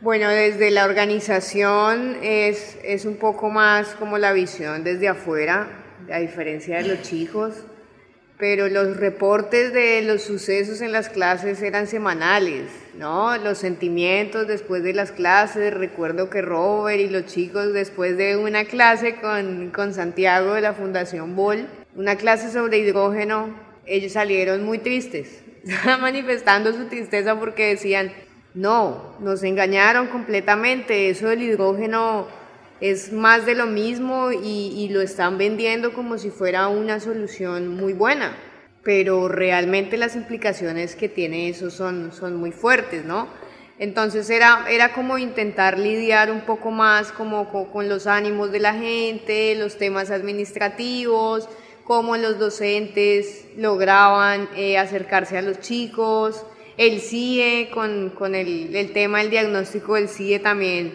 Bueno, 0.00 0.28
desde 0.28 0.72
la 0.72 0.86
organización 0.86 2.16
es, 2.20 2.78
es 2.82 3.04
un 3.04 3.14
poco 3.14 3.48
más 3.48 3.94
como 3.94 4.18
la 4.18 4.32
visión 4.32 4.82
desde 4.82 5.06
afuera, 5.06 5.68
a 6.12 6.18
diferencia 6.18 6.78
de 6.78 6.88
los 6.88 7.02
chicos, 7.02 7.54
pero 8.38 8.68
los 8.68 8.96
reportes 8.96 9.72
de 9.72 10.02
los 10.02 10.22
sucesos 10.22 10.80
en 10.80 10.90
las 10.90 11.10
clases 11.10 11.62
eran 11.62 11.86
semanales, 11.86 12.72
¿no? 12.98 13.36
Los 13.38 13.58
sentimientos 13.58 14.46
después 14.46 14.82
de 14.82 14.94
las 14.94 15.12
clases, 15.12 15.74
recuerdo 15.74 16.30
que 16.30 16.42
Robert 16.42 17.00
y 17.00 17.08
los 17.08 17.26
chicos 17.26 17.72
después 17.72 18.16
de 18.16 18.36
una 18.36 18.64
clase 18.64 19.16
con, 19.16 19.70
con 19.70 19.94
Santiago 19.94 20.54
de 20.54 20.60
la 20.60 20.74
Fundación 20.74 21.36
Bol, 21.36 21.66
una 21.96 22.16
clase 22.16 22.50
sobre 22.50 22.78
hidrógeno, 22.78 23.54
ellos 23.86 24.12
salieron 24.12 24.64
muy 24.64 24.78
tristes, 24.78 25.42
manifestando 26.00 26.72
su 26.72 26.86
tristeza 26.86 27.38
porque 27.38 27.68
decían, 27.68 28.12
no, 28.54 29.16
nos 29.18 29.42
engañaron 29.42 30.06
completamente. 30.06 31.10
Eso 31.10 31.28
del 31.28 31.42
hidrógeno 31.42 32.28
es 32.80 33.12
más 33.12 33.46
de 33.46 33.54
lo 33.54 33.66
mismo 33.66 34.30
y, 34.32 34.88
lo 34.90 35.00
están 35.00 35.38
vendiendo 35.38 35.92
como 35.92 36.18
si 36.18 36.30
fuera 36.30 36.68
una 36.68 37.00
solución 37.00 37.68
muy 37.68 37.92
buena. 37.92 38.36
Pero 38.84 39.28
realmente 39.28 39.96
las 39.96 40.14
implicaciones 40.14 40.94
que 40.94 41.08
tiene 41.08 41.48
eso 41.48 41.70
son, 41.70 42.12
son 42.12 42.36
muy 42.36 42.52
fuertes, 42.52 43.04
¿no? 43.04 43.28
Entonces 43.78 44.30
era, 44.30 44.66
era 44.70 44.92
como 44.92 45.18
intentar 45.18 45.78
lidiar 45.78 46.30
un 46.30 46.42
poco 46.42 46.70
más 46.70 47.10
como, 47.10 47.50
con, 47.72 47.88
los 47.88 48.06
ánimos 48.06 48.52
de 48.52 48.60
la 48.60 48.74
gente, 48.74 49.56
los 49.56 49.78
temas 49.78 50.10
administrativos, 50.10 51.48
cómo 51.82 52.16
los 52.16 52.38
docentes 52.38 53.46
lograban 53.56 54.48
eh, 54.54 54.78
acercarse 54.78 55.38
a 55.38 55.42
los 55.42 55.58
chicos, 55.60 56.44
el 56.76 57.00
CIE, 57.00 57.70
con, 57.72 58.10
con 58.10 58.34
el, 58.34 58.74
el, 58.76 58.92
tema 58.92 59.18
del 59.18 59.30
diagnóstico 59.30 59.94
del 59.94 60.08
CIE 60.08 60.38
también 60.38 60.92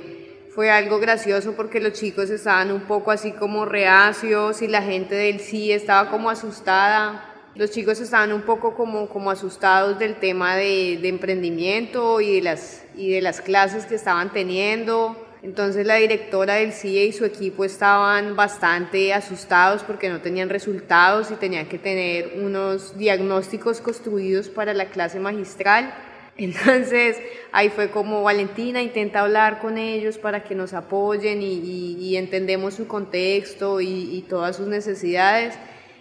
fue 0.54 0.72
algo 0.72 1.00
gracioso 1.00 1.54
porque 1.56 1.80
los 1.80 1.94
chicos 1.94 2.30
estaban 2.30 2.72
un 2.72 2.82
poco 2.82 3.12
así 3.12 3.32
como 3.34 3.66
reacios 3.66 4.62
y 4.62 4.68
la 4.68 4.82
gente 4.82 5.16
del 5.16 5.40
CIE 5.40 5.76
estaba 5.76 6.10
como 6.10 6.30
asustada. 6.30 7.29
Los 7.60 7.72
chicos 7.72 8.00
estaban 8.00 8.32
un 8.32 8.44
poco 8.44 8.74
como, 8.74 9.10
como 9.10 9.32
asustados 9.32 10.00
del 10.00 10.16
tema 10.16 10.56
de, 10.56 10.94
emprendimiento 11.06 12.22
y 12.22 12.36
de, 12.36 12.42
las, 12.42 12.84
y 12.96 13.12
de 13.12 13.22
las 13.22 13.42
clases 13.42 13.86
que 13.86 13.96
estaban 13.96 14.32
teniendo. 14.32 15.18
Entonces 15.44 15.86
la 15.86 15.96
directora 15.96 16.54
del 16.54 16.72
CIE 16.72 17.08
y 17.08 17.12
su 17.12 17.26
equipo 17.26 17.66
estaban 17.66 18.38
bastante 18.38 19.14
asustados 19.14 19.84
porque 19.84 20.08
no 20.08 20.22
tenían 20.22 20.48
resultados 20.48 21.32
y 21.32 21.34
tenían 21.34 21.66
que 21.66 21.78
tener 21.78 22.40
unos 22.42 22.98
diagnósticos 22.98 23.82
construidos 23.82 24.48
para 24.48 24.74
la 24.74 24.86
clase 24.86 25.20
magistral. 25.20 25.94
Entonces 26.38 27.18
ahí 27.52 27.68
fue 27.68 27.92
como 27.92 28.24
Valentina 28.24 28.82
intenta 28.82 29.20
hablar 29.20 29.60
con 29.60 29.78
ellos 29.78 30.18
para 30.18 30.46
que 30.46 30.56
nos 30.56 30.72
apoyen 30.72 31.42
y, 31.42 32.16
entendemos 32.16 32.76
su 32.76 32.88
contexto 32.88 33.82
y, 33.82 34.26
todas 34.30 34.56
sus 34.56 34.68
necesidades. 34.68 35.56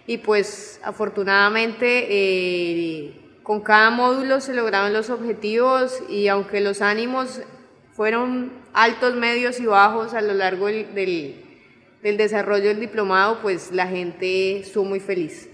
Y 0.09 0.17
pues 0.17 0.81
afortunadamente 0.83 2.07
eh, 2.09 3.13
con 3.43 3.61
cada 3.61 3.91
módulo 3.91 4.41
se 4.41 4.55
lograron 4.55 4.91
los 4.91 5.11
objetivos 5.11 6.01
y 6.09 6.27
aunque 6.29 6.61
los 6.61 6.81
ánimos 6.81 7.41
fueron 7.93 8.51
altos, 8.73 9.13
medios 9.13 9.59
y 9.59 9.67
bajos 9.67 10.15
a 10.15 10.21
lo 10.21 10.33
largo 10.33 10.65
del, 10.65 11.35
desarrollo 12.01 12.69
del 12.69 12.79
diplomado, 12.79 13.39
pues 13.43 13.71
la 13.71 13.85
gente 13.85 14.61
estuvo 14.61 14.83
muy 14.83 14.99
feliz. 14.99 15.47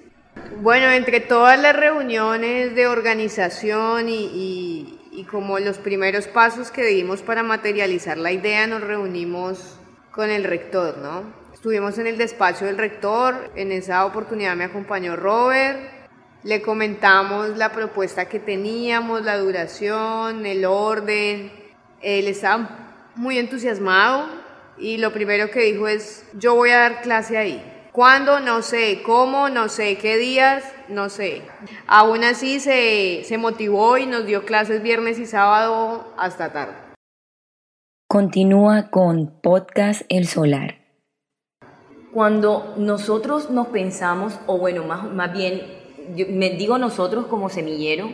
Bueno, 0.61 0.89
entre 0.89 1.19
todas 1.19 1.61
las 1.61 1.75
reuniones 1.75 2.75
de 2.75 2.87
organización 2.87 4.07
y, 4.07 5.01
y, 5.11 5.23
como 5.25 5.59
los 5.59 5.79
primeros 5.79 6.27
pasos 6.27 6.71
que 6.71 6.85
dimos 6.85 7.21
para 7.21 7.43
materializar 7.43 8.17
la 8.17 8.31
idea, 8.31 8.67
nos 8.67 8.79
reunimos 8.79 9.77
con 10.11 10.29
el 10.29 10.45
rector, 10.45 10.99
¿no? 10.99 11.44
Estuvimos 11.55 11.97
en 11.97 12.05
el 12.05 12.17
despacho 12.17 12.65
del 12.65 12.77
rector, 12.77 13.49
en 13.55 13.71
esa 13.71 14.05
oportunidad 14.05 14.57
me 14.57 14.65
acompañó 14.65 15.15
Robert, 15.15 15.79
le 16.43 16.61
comentamos 16.61 17.55
la 17.55 17.71
propuesta 17.71 18.27
que 18.27 18.41
teníamos, 18.41 19.23
la 19.23 19.37
duración, 19.37 20.45
el 20.45 20.65
orden, 20.65 21.53
él 22.01 22.27
estaba 22.27 23.13
muy 23.15 23.37
entusiasmado 23.37 24.27
y 24.77 24.97
lo 24.97 25.13
primero 25.13 25.49
que 25.49 25.61
dijo 25.61 25.87
es, 25.87 26.27
yo 26.33 26.55
voy 26.55 26.71
a 26.71 26.79
dar 26.79 27.01
clase 27.01 27.37
ahí. 27.37 27.71
¿Cuándo? 27.93 28.41
No 28.41 28.61
sé. 28.61 29.01
¿Cómo? 29.05 29.47
No 29.47 29.69
sé. 29.69 29.97
¿Qué 29.97 30.17
días? 30.17 30.65
No 30.89 31.07
sé. 31.07 31.41
Aún 31.87 32.25
así 32.25 32.59
se, 32.59 33.23
se 33.23 33.37
motivó 33.37 33.97
y 33.97 34.05
nos 34.05 34.25
dio 34.25 34.43
clases 34.43 34.83
viernes 34.83 35.17
y 35.19 35.25
sábado 35.25 36.13
hasta 36.17 36.51
tarde. 36.51 36.73
Continúa 38.09 38.89
con 38.89 39.39
Podcast 39.41 40.01
El 40.09 40.27
Solar. 40.27 40.84
Cuando 42.15 42.75
nosotros 42.77 43.49
nos 43.49 43.67
pensamos, 43.67 44.39
o 44.47 44.57
bueno, 44.57 44.85
más, 44.85 45.03
más 45.03 45.33
bien, 45.33 45.63
me 46.29 46.51
digo 46.51 46.77
nosotros 46.77 47.25
como 47.25 47.49
semillero, 47.49 48.09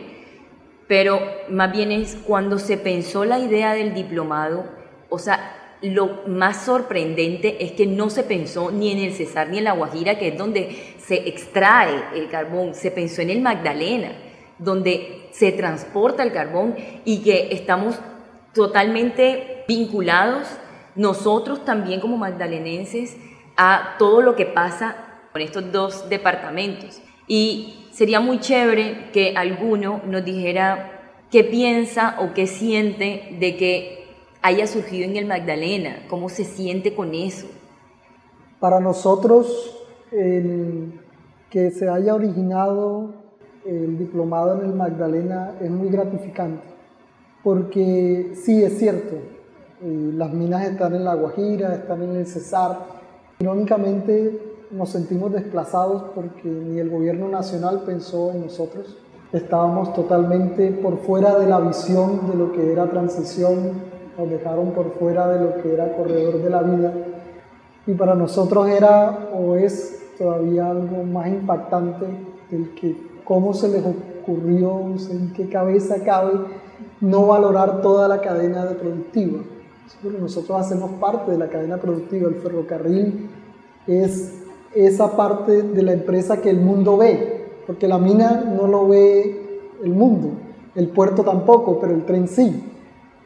pero 0.88 1.20
más 1.48 1.70
bien 1.70 1.92
es 1.92 2.16
cuando 2.16 2.58
se 2.58 2.78
pensó 2.78 3.24
la 3.24 3.38
idea 3.38 3.74
del 3.74 3.94
diplomado, 3.94 4.64
o 5.08 5.20
sea, 5.20 5.76
lo 5.82 6.22
más 6.26 6.64
sorprendente 6.64 7.64
es 7.64 7.70
que 7.70 7.86
no 7.86 8.10
se 8.10 8.24
pensó 8.24 8.72
ni 8.72 8.90
en 8.90 8.98
el 8.98 9.12
Cesar 9.12 9.50
ni 9.50 9.58
en 9.58 9.64
la 9.64 9.72
Guajira, 9.74 10.18
que 10.18 10.26
es 10.26 10.36
donde 10.36 10.96
se 10.98 11.28
extrae 11.28 12.02
el 12.16 12.28
carbón, 12.28 12.74
se 12.74 12.90
pensó 12.90 13.22
en 13.22 13.30
el 13.30 13.40
Magdalena, 13.40 14.14
donde 14.58 15.28
se 15.30 15.52
transporta 15.52 16.24
el 16.24 16.32
carbón 16.32 16.74
y 17.04 17.18
que 17.18 17.50
estamos 17.52 18.00
totalmente 18.52 19.62
vinculados 19.68 20.48
nosotros 20.96 21.64
también 21.64 22.00
como 22.00 22.16
magdalenenses 22.16 23.16
a 23.56 23.96
todo 23.98 24.22
lo 24.22 24.36
que 24.36 24.46
pasa 24.46 24.96
con 25.32 25.42
estos 25.42 25.72
dos 25.72 26.08
departamentos. 26.08 27.00
Y 27.26 27.86
sería 27.92 28.20
muy 28.20 28.40
chévere 28.40 29.10
que 29.12 29.34
alguno 29.36 30.00
nos 30.06 30.24
dijera 30.24 31.00
qué 31.30 31.44
piensa 31.44 32.16
o 32.20 32.34
qué 32.34 32.46
siente 32.46 33.36
de 33.38 33.56
que 33.56 34.06
haya 34.42 34.66
surgido 34.66 35.08
en 35.08 35.16
el 35.16 35.26
Magdalena, 35.26 36.04
cómo 36.08 36.28
se 36.28 36.44
siente 36.44 36.94
con 36.94 37.14
eso. 37.14 37.46
Para 38.60 38.80
nosotros, 38.80 39.78
que 40.10 41.70
se 41.70 41.88
haya 41.88 42.14
originado 42.14 43.14
el 43.64 43.98
diplomado 43.98 44.58
en 44.58 44.70
el 44.70 44.74
Magdalena 44.74 45.54
es 45.60 45.70
muy 45.70 45.88
gratificante, 45.88 46.64
porque 47.44 48.32
sí 48.34 48.62
es 48.62 48.78
cierto, 48.78 49.16
eh, 49.82 50.10
las 50.14 50.32
minas 50.32 50.64
están 50.64 50.94
en 50.94 51.04
La 51.04 51.14
Guajira, 51.14 51.74
están 51.74 52.02
en 52.02 52.16
el 52.16 52.26
Cesar, 52.26 53.01
Irónicamente 53.42 54.40
nos 54.70 54.90
sentimos 54.90 55.32
desplazados 55.32 56.04
porque 56.14 56.48
ni 56.48 56.78
el 56.78 56.88
gobierno 56.88 57.26
nacional 57.26 57.82
pensó 57.84 58.30
en 58.30 58.42
nosotros. 58.42 58.96
Estábamos 59.32 59.92
totalmente 59.94 60.70
por 60.70 60.98
fuera 60.98 61.36
de 61.36 61.48
la 61.48 61.58
visión 61.58 62.30
de 62.30 62.36
lo 62.36 62.52
que 62.52 62.72
era 62.72 62.88
transición, 62.88 63.72
nos 64.16 64.30
dejaron 64.30 64.70
por 64.70 64.92
fuera 64.92 65.26
de 65.26 65.44
lo 65.44 65.60
que 65.60 65.74
era 65.74 65.96
corredor 65.96 66.40
de 66.40 66.50
la 66.50 66.62
vida. 66.62 66.92
Y 67.84 67.94
para 67.94 68.14
nosotros 68.14 68.68
era 68.68 69.30
o 69.34 69.56
es 69.56 70.00
todavía 70.16 70.70
algo 70.70 71.02
más 71.02 71.26
impactante 71.26 72.06
el 72.52 72.72
que 72.76 72.96
cómo 73.24 73.54
se 73.54 73.70
les 73.70 73.82
ocurrió, 73.84 74.82
en 75.10 75.32
qué 75.32 75.48
cabeza 75.48 75.96
cabe 76.04 76.34
no 77.00 77.26
valorar 77.26 77.82
toda 77.82 78.06
la 78.06 78.20
cadena 78.20 78.66
de 78.66 78.76
productiva. 78.76 79.40
Nosotros 80.20 80.58
hacemos 80.60 80.92
parte 80.92 81.32
de 81.32 81.38
la 81.38 81.48
cadena 81.48 81.76
productiva, 81.76 82.28
el 82.28 82.36
ferrocarril 82.36 83.30
es 83.86 84.32
esa 84.74 85.16
parte 85.16 85.62
de 85.62 85.82
la 85.82 85.92
empresa 85.92 86.40
que 86.40 86.50
el 86.50 86.60
mundo 86.60 86.96
ve, 86.96 87.46
porque 87.66 87.88
la 87.88 87.98
mina 87.98 88.42
no 88.56 88.66
lo 88.66 88.88
ve 88.88 89.60
el 89.82 89.90
mundo, 89.90 90.30
el 90.74 90.88
puerto 90.88 91.22
tampoco, 91.22 91.78
pero 91.80 91.94
el 91.94 92.04
tren 92.04 92.28
sí, 92.28 92.62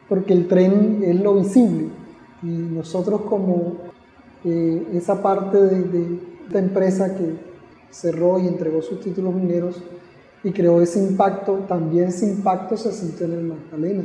porque 0.09 0.33
el 0.33 0.47
tren 0.47 1.01
es 1.03 1.19
lo 1.19 1.35
visible. 1.35 1.87
Y 2.43 2.47
nosotros 2.47 3.21
como 3.21 3.73
eh, 4.43 4.87
esa 4.93 5.21
parte 5.21 5.57
de, 5.57 6.19
esta 6.45 6.59
empresa 6.59 7.15
que 7.15 7.35
cerró 7.89 8.39
y 8.39 8.47
entregó 8.47 8.81
sus 8.81 9.01
títulos 9.01 9.33
mineros 9.33 9.81
y 10.43 10.51
creó 10.51 10.81
ese 10.81 10.99
impacto, 10.99 11.65
también 11.67 12.05
ese 12.05 12.29
impacto 12.29 12.77
se 12.77 12.91
sintió 12.91 13.25
en 13.25 13.33
el 13.33 13.43
Magdalena. 13.43 14.03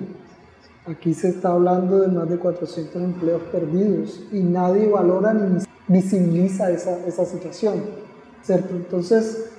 Aquí 0.86 1.14
se 1.14 1.28
está 1.28 1.52
hablando 1.52 2.00
de 2.00 2.08
más 2.08 2.28
de 2.28 2.38
400 2.38 3.00
empleos 3.00 3.42
perdidos 3.52 4.24
y 4.32 4.40
nadie 4.40 4.88
valora 4.88 5.32
ni 5.32 5.60
visibiliza 5.88 6.70
esa, 6.70 6.98
esa 7.06 7.24
situación. 7.24 8.02
¿cierto? 8.42 8.74
Entonces, 8.74 9.50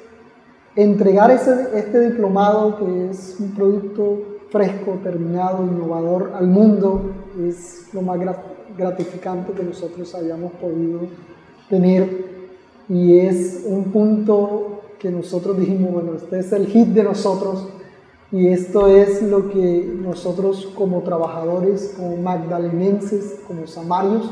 entregar 0.75 1.31
ese, 1.31 1.69
este 1.73 2.11
diplomado, 2.11 2.77
que 2.77 3.09
es 3.09 3.37
un 3.39 3.51
producto 3.51 4.39
fresco, 4.49 4.99
terminado, 5.03 5.63
innovador 5.63 6.33
al 6.35 6.47
mundo, 6.47 7.11
es 7.39 7.87
lo 7.93 8.01
más 8.01 8.19
gratificante 8.77 9.53
que 9.53 9.63
nosotros 9.63 10.13
hayamos 10.15 10.51
podido 10.53 11.01
tener 11.69 12.33
y 12.89 13.19
es 13.19 13.63
un 13.65 13.85
punto 13.85 14.81
que 14.99 15.09
nosotros 15.09 15.57
dijimos, 15.57 15.93
bueno, 15.93 16.13
este 16.15 16.39
es 16.39 16.51
el 16.51 16.67
hit 16.67 16.89
de 16.89 17.03
nosotros 17.03 17.67
y 18.31 18.47
esto 18.47 18.87
es 18.87 19.21
lo 19.21 19.49
que 19.49 19.91
nosotros 20.01 20.71
como 20.75 21.01
trabajadores, 21.01 21.93
como 21.95 22.17
magdalenenses, 22.17 23.39
como 23.47 23.67
samarios, 23.67 24.31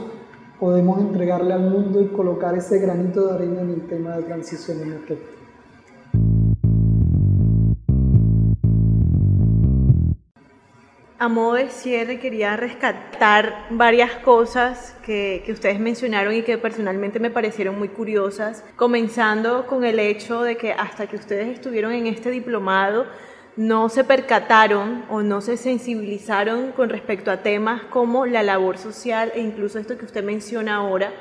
podemos 0.62 1.00
entregarle 1.00 1.56
al 1.56 1.72
mundo 1.72 2.00
y 2.00 2.10
colocar 2.10 2.56
ese 2.56 2.78
granito 2.78 3.26
de 3.26 3.34
arena 3.34 3.62
en 3.62 3.72
el 3.72 3.88
tema 3.88 4.16
de 4.16 4.22
transición 4.22 4.80
energética. 4.80 5.32
A 11.18 11.28
modo 11.28 11.54
de 11.54 11.70
cierre, 11.70 12.20
quería 12.20 12.58
rescatar 12.58 13.70
varias 13.72 14.12
cosas 14.18 14.96
que, 15.04 15.42
que, 15.48 15.52
ustedes 15.52 15.80
mencionaron 15.80 16.36
y 16.36 16.44
que 16.44 16.60
personalmente 16.60 17.20
me 17.20 17.32
parecieron 17.32 17.80
muy 17.80 17.90
curiosas, 17.90 18.64
comenzando 18.76 19.66
con 19.66 19.84
el 19.84 19.98
hecho 19.98 20.44
de 20.44 20.58
que 20.58 20.74
hasta 20.74 21.08
que 21.08 21.16
ustedes 21.16 21.48
estuvieron 21.48 21.92
en 21.94 22.06
este 22.06 22.30
diplomado, 22.30 23.08
no 23.62 23.90
se 23.90 24.04
percataron 24.04 25.06
o 25.08 25.22
no 25.22 25.40
se 25.40 25.56
sensibilizaron 25.56 26.72
con 26.72 26.90
respecto 26.90 27.30
a 27.30 27.44
temas 27.44 27.84
como 27.84 28.26
la 28.26 28.42
labor 28.42 28.80
social 28.80 29.32
e 29.36 29.42
incluso 29.42 29.78
esto 29.78 30.00
que 30.00 30.06
usted 30.06 30.24
menciona 30.24 30.78
ahora, 30.78 31.14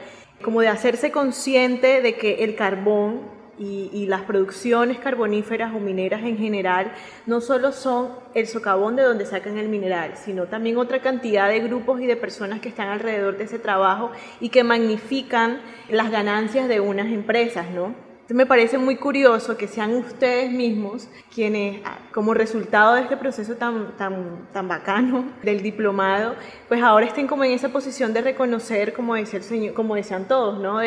como 0.43 0.63
de 0.63 0.69
hacerse 0.69 1.13
consciente 1.13 2.01
de 2.01 2.15
que 2.15 2.43
el 2.43 2.57
carbón 2.57 3.21
y, 3.59 4.07
las 4.07 4.23
producciones 4.23 4.99
carboníferas 4.99 5.75
o 5.75 5.81
mineras 5.81 6.23
en 6.23 6.39
general 6.39 6.93
no 7.27 7.43
solo 7.43 7.73
son 7.73 8.09
el 8.33 8.47
socavón 8.47 8.97
de 8.97 9.03
donde 9.03 9.27
sacan 9.27 9.59
el 9.59 9.69
mineral, 9.69 10.13
sino 10.15 10.47
también 10.47 10.79
otra 10.79 11.03
cantidad 11.03 11.47
de 11.47 11.61
grupos 11.61 12.01
y 12.01 12.07
de 12.07 12.17
personas 12.17 12.61
que 12.61 12.71
están 12.71 12.89
alrededor 12.89 13.37
de 13.37 13.45
ese 13.45 13.59
trabajo 13.59 14.13
y 14.41 14.49
que 14.49 14.65
magnifican 14.65 15.61
las 15.91 16.11
ganancias 16.11 16.69
de 16.69 16.81
unas 16.81 17.09
empresas, 17.09 17.67
¿no? 17.71 18.10
Me 18.35 18.47
parece 18.47 18.79
muy 18.79 18.97
curioso 18.97 19.57
que 19.57 19.67
sean 19.67 19.95
ustedes 19.95 20.51
mismos 20.53 21.09
quienes, 21.35 21.81
ah, 21.85 21.99
como 22.13 22.35
resultado 22.35 22.95
de 22.95 23.03
este 23.03 23.17
proceso 23.17 23.57
tan, 23.57 23.97
tan, 23.97 24.47
tan 24.53 24.69
bacano 24.69 25.25
del 25.43 25.63
diplomado, 25.63 26.35
pues 26.69 26.83
ahora 26.83 27.07
estén 27.07 27.27
como 27.27 27.45
en 27.45 27.53
esa 27.53 27.71
posición 27.71 28.13
de 28.13 28.21
reconocer, 28.21 28.93
como 28.93 29.15
decía 29.15 29.39
el 29.39 29.45
señor, 29.45 29.75
como 29.75 29.95
decían 29.95 30.29
todos, 30.29 30.61
¿no? 30.61 30.81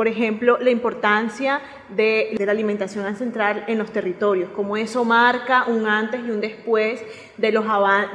Por 0.00 0.08
ejemplo, 0.08 0.56
la 0.58 0.70
importancia 0.70 1.60
de, 1.90 2.34
la 2.38 2.52
alimentación 2.52 3.04
ancestral 3.04 3.64
en 3.66 3.76
los 3.76 3.92
territorios, 3.92 4.48
como 4.48 4.78
eso 4.78 5.04
marca 5.04 5.64
un 5.66 5.86
antes 5.86 6.22
y 6.26 6.30
un 6.30 6.40
después 6.40 7.04
de 7.36 7.52
los, 7.52 7.66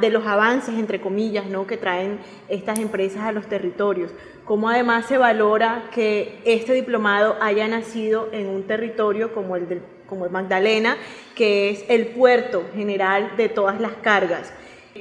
de 0.02 0.10
los 0.10 0.26
avances, 0.26 0.74
entre 0.80 1.00
comillas, 1.00 1.46
¿no? 1.46 1.68
que 1.68 1.78
traen 1.78 2.18
estas 2.50 2.80
empresas 2.80 3.22
a 3.22 3.32
los 3.32 3.46
territorios, 3.46 4.12
como 4.46 4.68
además 4.68 5.06
se 5.06 5.20
valora 5.20 5.84
que 5.94 6.40
este 6.44 6.74
diplomado 6.74 7.38
haya 7.40 7.68
nacido 7.68 8.30
en 8.32 8.48
un 8.48 8.64
territorio 8.64 9.32
como 9.32 9.56
el, 9.56 9.84
como 10.08 10.26
el 10.26 10.32
Magdalena, 10.32 10.98
que 11.36 11.70
es 11.70 11.86
el 11.88 12.08
puerto 12.08 12.66
general 12.74 13.38
de 13.38 13.48
todas 13.48 13.80
las 13.80 13.94
cargas 14.02 14.52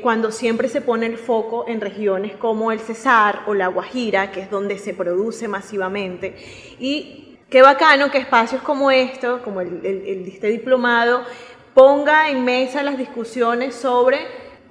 cuando 0.02 0.32
siempre 0.32 0.68
se 0.68 0.80
pone 0.80 1.06
el 1.06 1.18
foco 1.18 1.64
en 1.68 1.80
regiones 1.80 2.36
como 2.36 2.72
el 2.72 2.80
Cesar 2.80 3.42
o 3.46 3.54
la 3.54 3.68
Guajira, 3.68 4.30
que 4.32 4.40
es 4.40 4.50
donde 4.50 4.78
se 4.78 4.94
produce 4.94 5.48
masivamente. 5.48 6.36
Y 6.78 7.38
qué 7.48 7.62
bacano 7.62 8.10
que 8.10 8.18
espacios 8.18 8.62
como 8.62 8.90
esto, 8.90 9.42
como 9.42 9.60
el, 9.60 9.84
el, 9.84 10.26
este 10.26 10.48
diplomado, 10.48 11.22
ponga 11.74 12.28
en 12.30 12.44
mesa 12.44 12.82
las 12.82 12.98
discusiones 12.98 13.74
sobre 13.74 14.18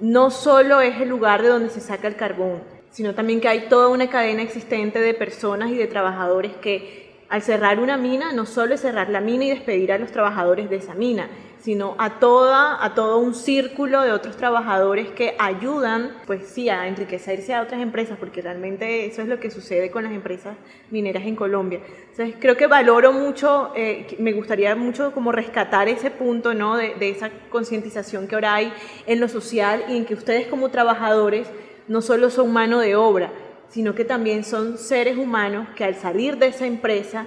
no 0.00 0.30
solo 0.30 0.80
es 0.80 1.00
el 1.00 1.08
lugar 1.08 1.42
de 1.42 1.48
donde 1.48 1.70
se 1.70 1.80
saca 1.80 2.08
el 2.08 2.16
carbón, 2.16 2.62
sino 2.90 3.14
también 3.14 3.40
que 3.40 3.48
hay 3.48 3.68
toda 3.68 3.88
una 3.88 4.08
cadena 4.08 4.42
existente 4.42 5.00
de 5.00 5.14
personas 5.14 5.70
y 5.70 5.76
de 5.76 5.86
trabajadores 5.86 6.52
que 6.60 7.04
al 7.28 7.42
cerrar 7.42 7.80
una 7.80 7.96
mina 7.96 8.32
no 8.32 8.46
solo 8.46 8.74
es 8.74 8.82
cerrar 8.82 9.08
la 9.08 9.20
mina 9.20 9.44
y 9.44 9.50
despedir 9.50 9.92
a 9.92 9.98
los 9.98 10.12
trabajadores 10.12 10.68
de 10.70 10.76
esa 10.76 10.94
mina, 10.94 11.28
sino 11.64 11.94
a, 11.96 12.18
toda, 12.18 12.84
a 12.84 12.94
todo 12.94 13.16
un 13.16 13.34
círculo 13.34 14.02
de 14.02 14.12
otros 14.12 14.36
trabajadores 14.36 15.08
que 15.08 15.34
ayudan, 15.38 16.12
pues 16.26 16.46
sí, 16.46 16.68
a 16.68 16.86
enriquecerse 16.86 17.54
a 17.54 17.62
otras 17.62 17.80
empresas, 17.80 18.18
porque 18.18 18.42
realmente 18.42 19.06
eso 19.06 19.22
es 19.22 19.28
lo 19.28 19.40
que 19.40 19.50
sucede 19.50 19.90
con 19.90 20.04
las 20.04 20.12
empresas 20.12 20.58
mineras 20.90 21.24
en 21.24 21.34
Colombia. 21.34 21.80
Entonces, 22.10 22.36
creo 22.38 22.58
que 22.58 22.66
valoro 22.66 23.14
mucho, 23.14 23.72
eh, 23.74 24.14
me 24.18 24.34
gustaría 24.34 24.76
mucho 24.76 25.14
como 25.14 25.32
rescatar 25.32 25.88
ese 25.88 26.10
punto, 26.10 26.52
¿no? 26.52 26.76
De, 26.76 26.96
de 26.96 27.08
esa 27.08 27.30
concientización 27.48 28.28
que 28.28 28.34
ahora 28.34 28.56
hay 28.56 28.70
en 29.06 29.20
lo 29.20 29.28
social 29.28 29.86
y 29.88 29.96
en 29.96 30.04
que 30.04 30.12
ustedes 30.12 30.46
como 30.48 30.68
trabajadores 30.68 31.48
no 31.88 32.02
solo 32.02 32.28
son 32.28 32.52
mano 32.52 32.78
de 32.80 32.94
obra, 32.94 33.30
sino 33.70 33.94
que 33.94 34.04
también 34.04 34.44
son 34.44 34.76
seres 34.76 35.16
humanos 35.16 35.68
que 35.74 35.84
al 35.84 35.94
salir 35.94 36.36
de 36.36 36.48
esa 36.48 36.66
empresa 36.66 37.26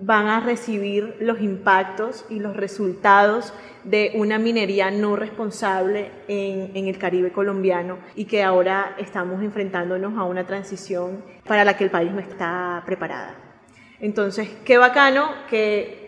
van 0.00 0.28
a 0.28 0.40
recibir 0.40 1.16
los 1.20 1.40
impactos 1.40 2.24
y 2.30 2.40
los 2.40 2.56
resultados 2.56 3.52
de 3.84 4.12
una 4.14 4.38
minería 4.38 4.90
no 4.90 5.16
responsable 5.16 6.10
en, 6.28 6.70
en, 6.74 6.86
el 6.86 6.98
Caribe 6.98 7.32
colombiano 7.32 7.98
y 8.14 8.26
que 8.26 8.42
ahora 8.42 8.94
estamos 8.98 9.42
enfrentándonos 9.42 10.18
a 10.18 10.24
una 10.24 10.46
transición 10.46 11.24
para 11.46 11.64
la 11.64 11.76
que 11.76 11.84
el 11.84 11.90
país 11.90 12.12
no 12.12 12.20
está 12.20 12.82
preparada. 12.84 13.34
Entonces, 14.00 14.48
qué 14.64 14.78
bacano 14.78 15.30
que 15.48 16.00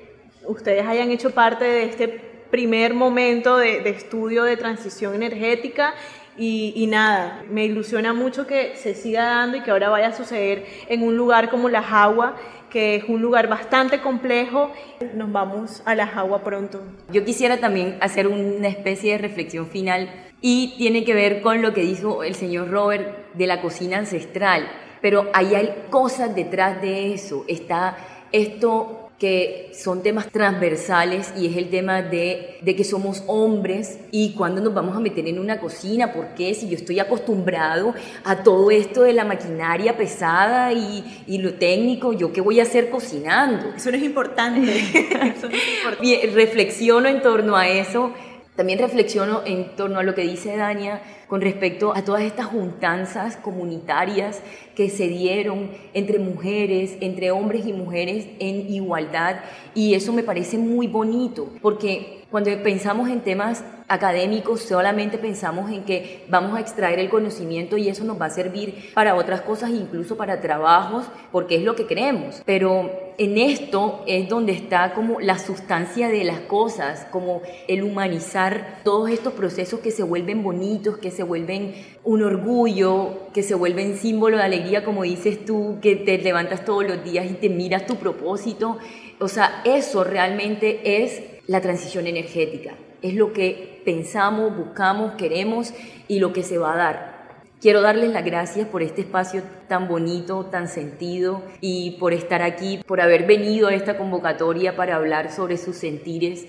ustedes 0.46 0.87
hayan 0.87 1.11
hecho 1.11 1.31
parte 1.31 1.64
de 1.64 1.85
este 1.85 2.09
primer 2.50 2.94
momento 2.94 3.57
de, 3.57 3.88
estudio 3.88 4.44
de 4.44 4.57
transición 4.57 5.14
energética 5.14 5.94
y, 6.37 6.72
y, 6.76 6.87
nada, 6.87 7.42
me 7.50 7.64
ilusiona 7.64 8.12
mucho 8.12 8.46
que 8.46 8.76
se 8.76 8.94
siga 8.94 9.24
dando 9.24 9.59
y 9.59 9.61
que 9.62 9.70
ahora 9.70 9.90
vaya 9.90 10.09
a 10.09 10.12
suceder 10.12 10.66
en 10.88 11.02
un 11.02 11.16
lugar 11.16 11.50
como 11.50 11.68
La 11.68 11.83
Jagua, 11.83 12.37
que 12.72 12.96
es 12.96 13.04
un 13.06 13.20
lugar 13.20 13.48
bastante 13.48 14.00
complejo. 14.00 14.72
Nos 15.14 15.30
vamos 15.30 15.82
a 15.85 15.94
La 15.94 16.06
Jagua 16.06 16.42
pronto. 16.42 16.82
Yo 17.11 17.22
quisiera 17.22 17.58
también 17.58 17.98
hacer 18.00 18.26
una 18.26 18.68
especie 18.68 19.12
de 19.12 19.18
reflexión 19.18 19.66
final 19.66 20.08
y 20.40 20.74
tiene 20.78 21.04
que 21.04 21.12
ver 21.12 21.42
con 21.42 21.61
lo 21.61 21.74
que 21.74 21.82
dijo 21.82 22.24
el 22.24 22.35
señor 22.35 22.70
Robert 22.70 23.35
de 23.35 23.46
la 23.46 23.61
cocina 23.61 23.98
ancestral. 23.98 24.66
Pero 25.02 25.28
ahí 25.35 25.54
hay 25.54 25.85
cosas 25.90 26.35
detrás 26.35 26.80
de 26.80 27.12
eso. 27.12 27.44
Está 27.46 27.98
esto 28.32 29.01
que 29.22 29.70
son 29.72 30.02
temas 30.02 30.32
transversales 30.32 31.32
y 31.38 31.46
es 31.46 31.56
el 31.56 31.70
tema 31.70 32.02
de, 32.02 32.56
de, 32.61 32.74
que 32.74 32.82
somos 32.82 33.22
hombres 33.28 34.00
y 34.11 34.32
cuando 34.32 34.61
nos 34.61 34.74
vamos 34.74 34.96
a 34.96 34.98
meter 34.98 35.28
en 35.28 35.38
una 35.38 35.61
cocina, 35.61 36.12
¿por 36.12 36.35
qué? 36.35 36.52
Si 36.54 36.68
yo 36.68 36.74
estoy 36.74 36.98
acostumbrado 36.98 37.94
a 38.24 38.42
todo 38.42 38.72
esto 38.72 39.02
de 39.02 39.12
la 39.12 39.24
maquinaria 39.24 39.96
pesada 39.96 40.72
y, 40.72 41.22
y 41.28 41.38
lo 41.38 41.54
técnico, 41.54 42.12
¿yo 42.12 42.32
qué 42.32 42.40
voy 42.40 42.58
a 42.58 42.64
hacer 42.64 42.90
cocinando? 42.90 43.72
Eso 43.76 43.92
no 43.92 43.96
es 43.96 44.02
importante. 44.02 44.76
eso 45.37 45.48
no 45.48 45.54
es 45.54 45.68
importante. 45.76 46.30
Reflexiono 46.35 47.08
en 47.08 47.22
torno 47.22 47.54
a 47.56 47.68
eso 47.68 48.12
También 48.56 48.78
reflexiono 48.78 49.40
en 49.46 49.74
torno 49.76 49.98
a 49.98 50.02
lo 50.02 50.14
que 50.14 50.22
dice 50.22 50.56
Dania 50.56 51.00
con 51.26 51.40
respecto 51.40 51.94
a 51.96 52.04
todas 52.04 52.22
estas 52.22 52.46
juntanzas 52.46 53.38
comunitarias 53.38 54.42
que 54.74 54.90
se 54.90 55.08
dieron 55.08 55.70
entre 55.94 56.18
mujeres, 56.18 56.98
entre 57.00 57.30
hombres 57.30 57.66
y 57.66 57.72
mujeres 57.72 58.26
en 58.40 58.68
igualdad. 58.68 59.36
Y 59.74 59.94
eso 59.94 60.12
me 60.12 60.22
parece 60.22 60.58
muy 60.58 60.86
bonito, 60.86 61.48
porque 61.62 62.21
cuando 62.33 62.51
pensamos 62.62 63.11
en 63.11 63.21
temas 63.21 63.62
académicos 63.88 64.62
solamente 64.62 65.18
pensamos 65.18 65.71
en 65.71 65.85
que 65.85 66.25
vamos 66.29 66.57
a 66.57 66.61
extraer 66.61 66.99
el 66.99 67.11
conocimiento 67.11 67.77
y 67.77 67.88
eso 67.90 68.05
nos 68.05 68.18
va 68.18 68.27
a 68.27 68.31
servir 68.31 68.90
para 68.95 69.14
otras 69.16 69.42
cosas, 69.42 69.68
incluso 69.68 70.16
para 70.16 70.40
trabajos, 70.40 71.05
porque 71.31 71.57
es 71.57 71.62
lo 71.62 71.77
que 71.77 71.87
queremos. 71.87 72.42
Pero 72.47 72.90
en 73.18 73.37
esto 73.37 74.03
es 74.07 74.31
donde 74.31 74.53
está 74.53 74.95
como 74.95 75.21
la 75.21 75.38
sustancia 75.38 76.09
de 76.09 76.25
las 76.25 76.40
cosas, 76.40 77.07
como 77.11 77.42
el 77.68 77.83
humanizar 77.83 78.81
todos 78.83 79.11
estos 79.11 79.35
procesos 79.35 79.81
que 79.81 79.90
se 79.90 80.03
vuelven 80.03 80.42
bonitos, 80.42 80.97
que 80.97 81.11
se 81.11 81.23
vuelven 81.23 81.75
un 82.03 82.23
orgullo, 82.23 83.29
que 83.35 83.42
se 83.42 83.55
vuelven 83.55 83.99
símbolo 83.99 84.38
de 84.38 84.45
alegría, 84.45 84.87
como 84.87 85.03
dices 85.03 85.45
tú, 85.45 85.77
que 85.83 85.97
te 85.97 86.16
levantas 86.16 86.64
todos 86.64 86.85
los 86.87 87.05
días 87.05 87.27
y 87.31 87.35
te 87.35 87.51
miras 87.51 87.87
tu 87.87 87.97
propósito. 87.97 88.79
O 89.21 89.29
sea, 89.29 89.61
eso 89.66 90.03
realmente 90.03 91.03
es 91.03 91.32
la 91.46 91.61
transición 91.61 92.07
energética. 92.07 92.74
Es 93.02 93.14
lo 93.14 93.33
que 93.33 93.83
pensamos, 93.85 94.57
buscamos, 94.57 95.14
queremos 95.14 95.72
y 96.09 96.18
lo 96.18 96.33
que 96.33 96.42
se 96.42 96.59
va 96.59 96.74
a 96.74 96.76
dar. 96.76 97.12
Quiero 97.61 97.81
darles 97.81 98.11
las 98.11 98.24
gracias 98.24 98.66
por 98.66 98.83
este 98.83 99.02
espacio 99.02 99.42
tan 99.68 99.87
bonito, 99.87 100.46
tan 100.46 100.68
sentido 100.68 101.42
y 101.61 101.92
por 101.92 102.12
estar 102.12 102.42
aquí, 102.42 102.81
por 102.87 103.00
haber 103.00 103.24
venido 103.24 103.68
a 103.68 103.74
esta 103.74 103.96
convocatoria 103.96 104.74
para 104.74 104.96
hablar 104.96 105.33
sobre 105.33 105.57
sus 105.57 105.76
sentires. 105.76 106.46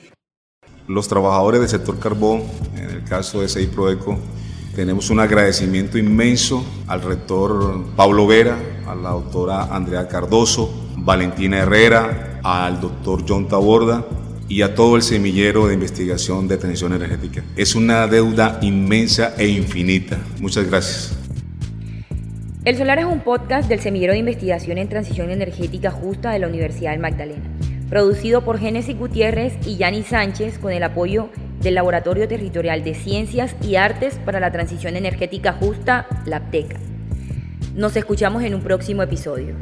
Los 0.88 1.08
trabajadores 1.08 1.62
del 1.62 1.69
sector 1.69 1.99
carbón, 1.99 2.43
en 2.75 2.89
el 2.89 3.03
caso 3.03 3.41
de 3.41 3.47
SEI 3.47 3.67
Proeco, 3.67 4.17
tenemos 4.75 5.12
un 5.12 5.19
agradecimiento 5.19 5.99
inmenso 5.99 6.65
al 6.88 7.03
rector 7.03 7.84
Pablo 7.95 8.25
Vera, 8.25 8.58
a 8.88 8.95
la 8.95 9.12
doctora 9.12 9.65
Andrea 9.65 10.08
Cardoso, 10.08 10.73
Valentina 10.97 11.60
Herrera, 11.60 12.39
al 12.43 12.82
doctor 12.82 13.23
John 13.27 13.47
Taborda 13.47 14.03
y 14.53 14.61
a 14.61 14.75
todo 14.75 14.95
el 14.95 15.01
semillero 15.01 15.65
de 15.65 15.73
investigación 15.73 16.47
de 16.47 16.57
transición 16.57 16.93
energética. 16.93 17.43
Es 17.55 17.73
una 17.73 18.05
deuda 18.05 18.59
inmensa 18.61 19.33
e 19.35 19.47
infinita. 19.47 20.19
Muchas 20.39 20.69
gracias. 20.69 21.17
El 22.63 22.77
Solar 22.77 22.99
es 22.99 23.05
un 23.05 23.21
podcast 23.21 23.67
del 23.67 23.79
Semillero 23.79 24.13
de 24.13 24.19
Investigación 24.19 24.77
en 24.77 24.89
Transición 24.89 25.31
Energética 25.31 25.89
Justa 25.89 26.29
de 26.29 26.37
la 26.37 26.47
Universidad 26.47 26.91
del 26.91 26.99
Magdalena, 26.99 27.41
producido 27.89 28.45
por 28.45 28.59
Génesis 28.59 28.95
Gutiérrez 28.95 29.55
y 29.65 29.77
Yani 29.77 30.03
Sánchez 30.03 30.59
con 30.59 30.71
el 30.71 30.83
apoyo 30.83 31.29
del 31.61 31.73
Laboratorio 31.73 32.27
Territorial 32.27 32.83
de 32.83 32.93
Ciencias 32.93 33.55
y 33.63 33.75
Artes 33.75 34.19
para 34.23 34.39
la 34.39 34.51
Transición 34.51 34.95
Energética 34.95 35.53
Justa, 35.53 36.05
LAPTECA. 36.27 36.77
Nos 37.75 37.95
escuchamos 37.95 38.43
en 38.43 38.53
un 38.53 38.61
próximo 38.61 39.01
episodio. 39.01 39.55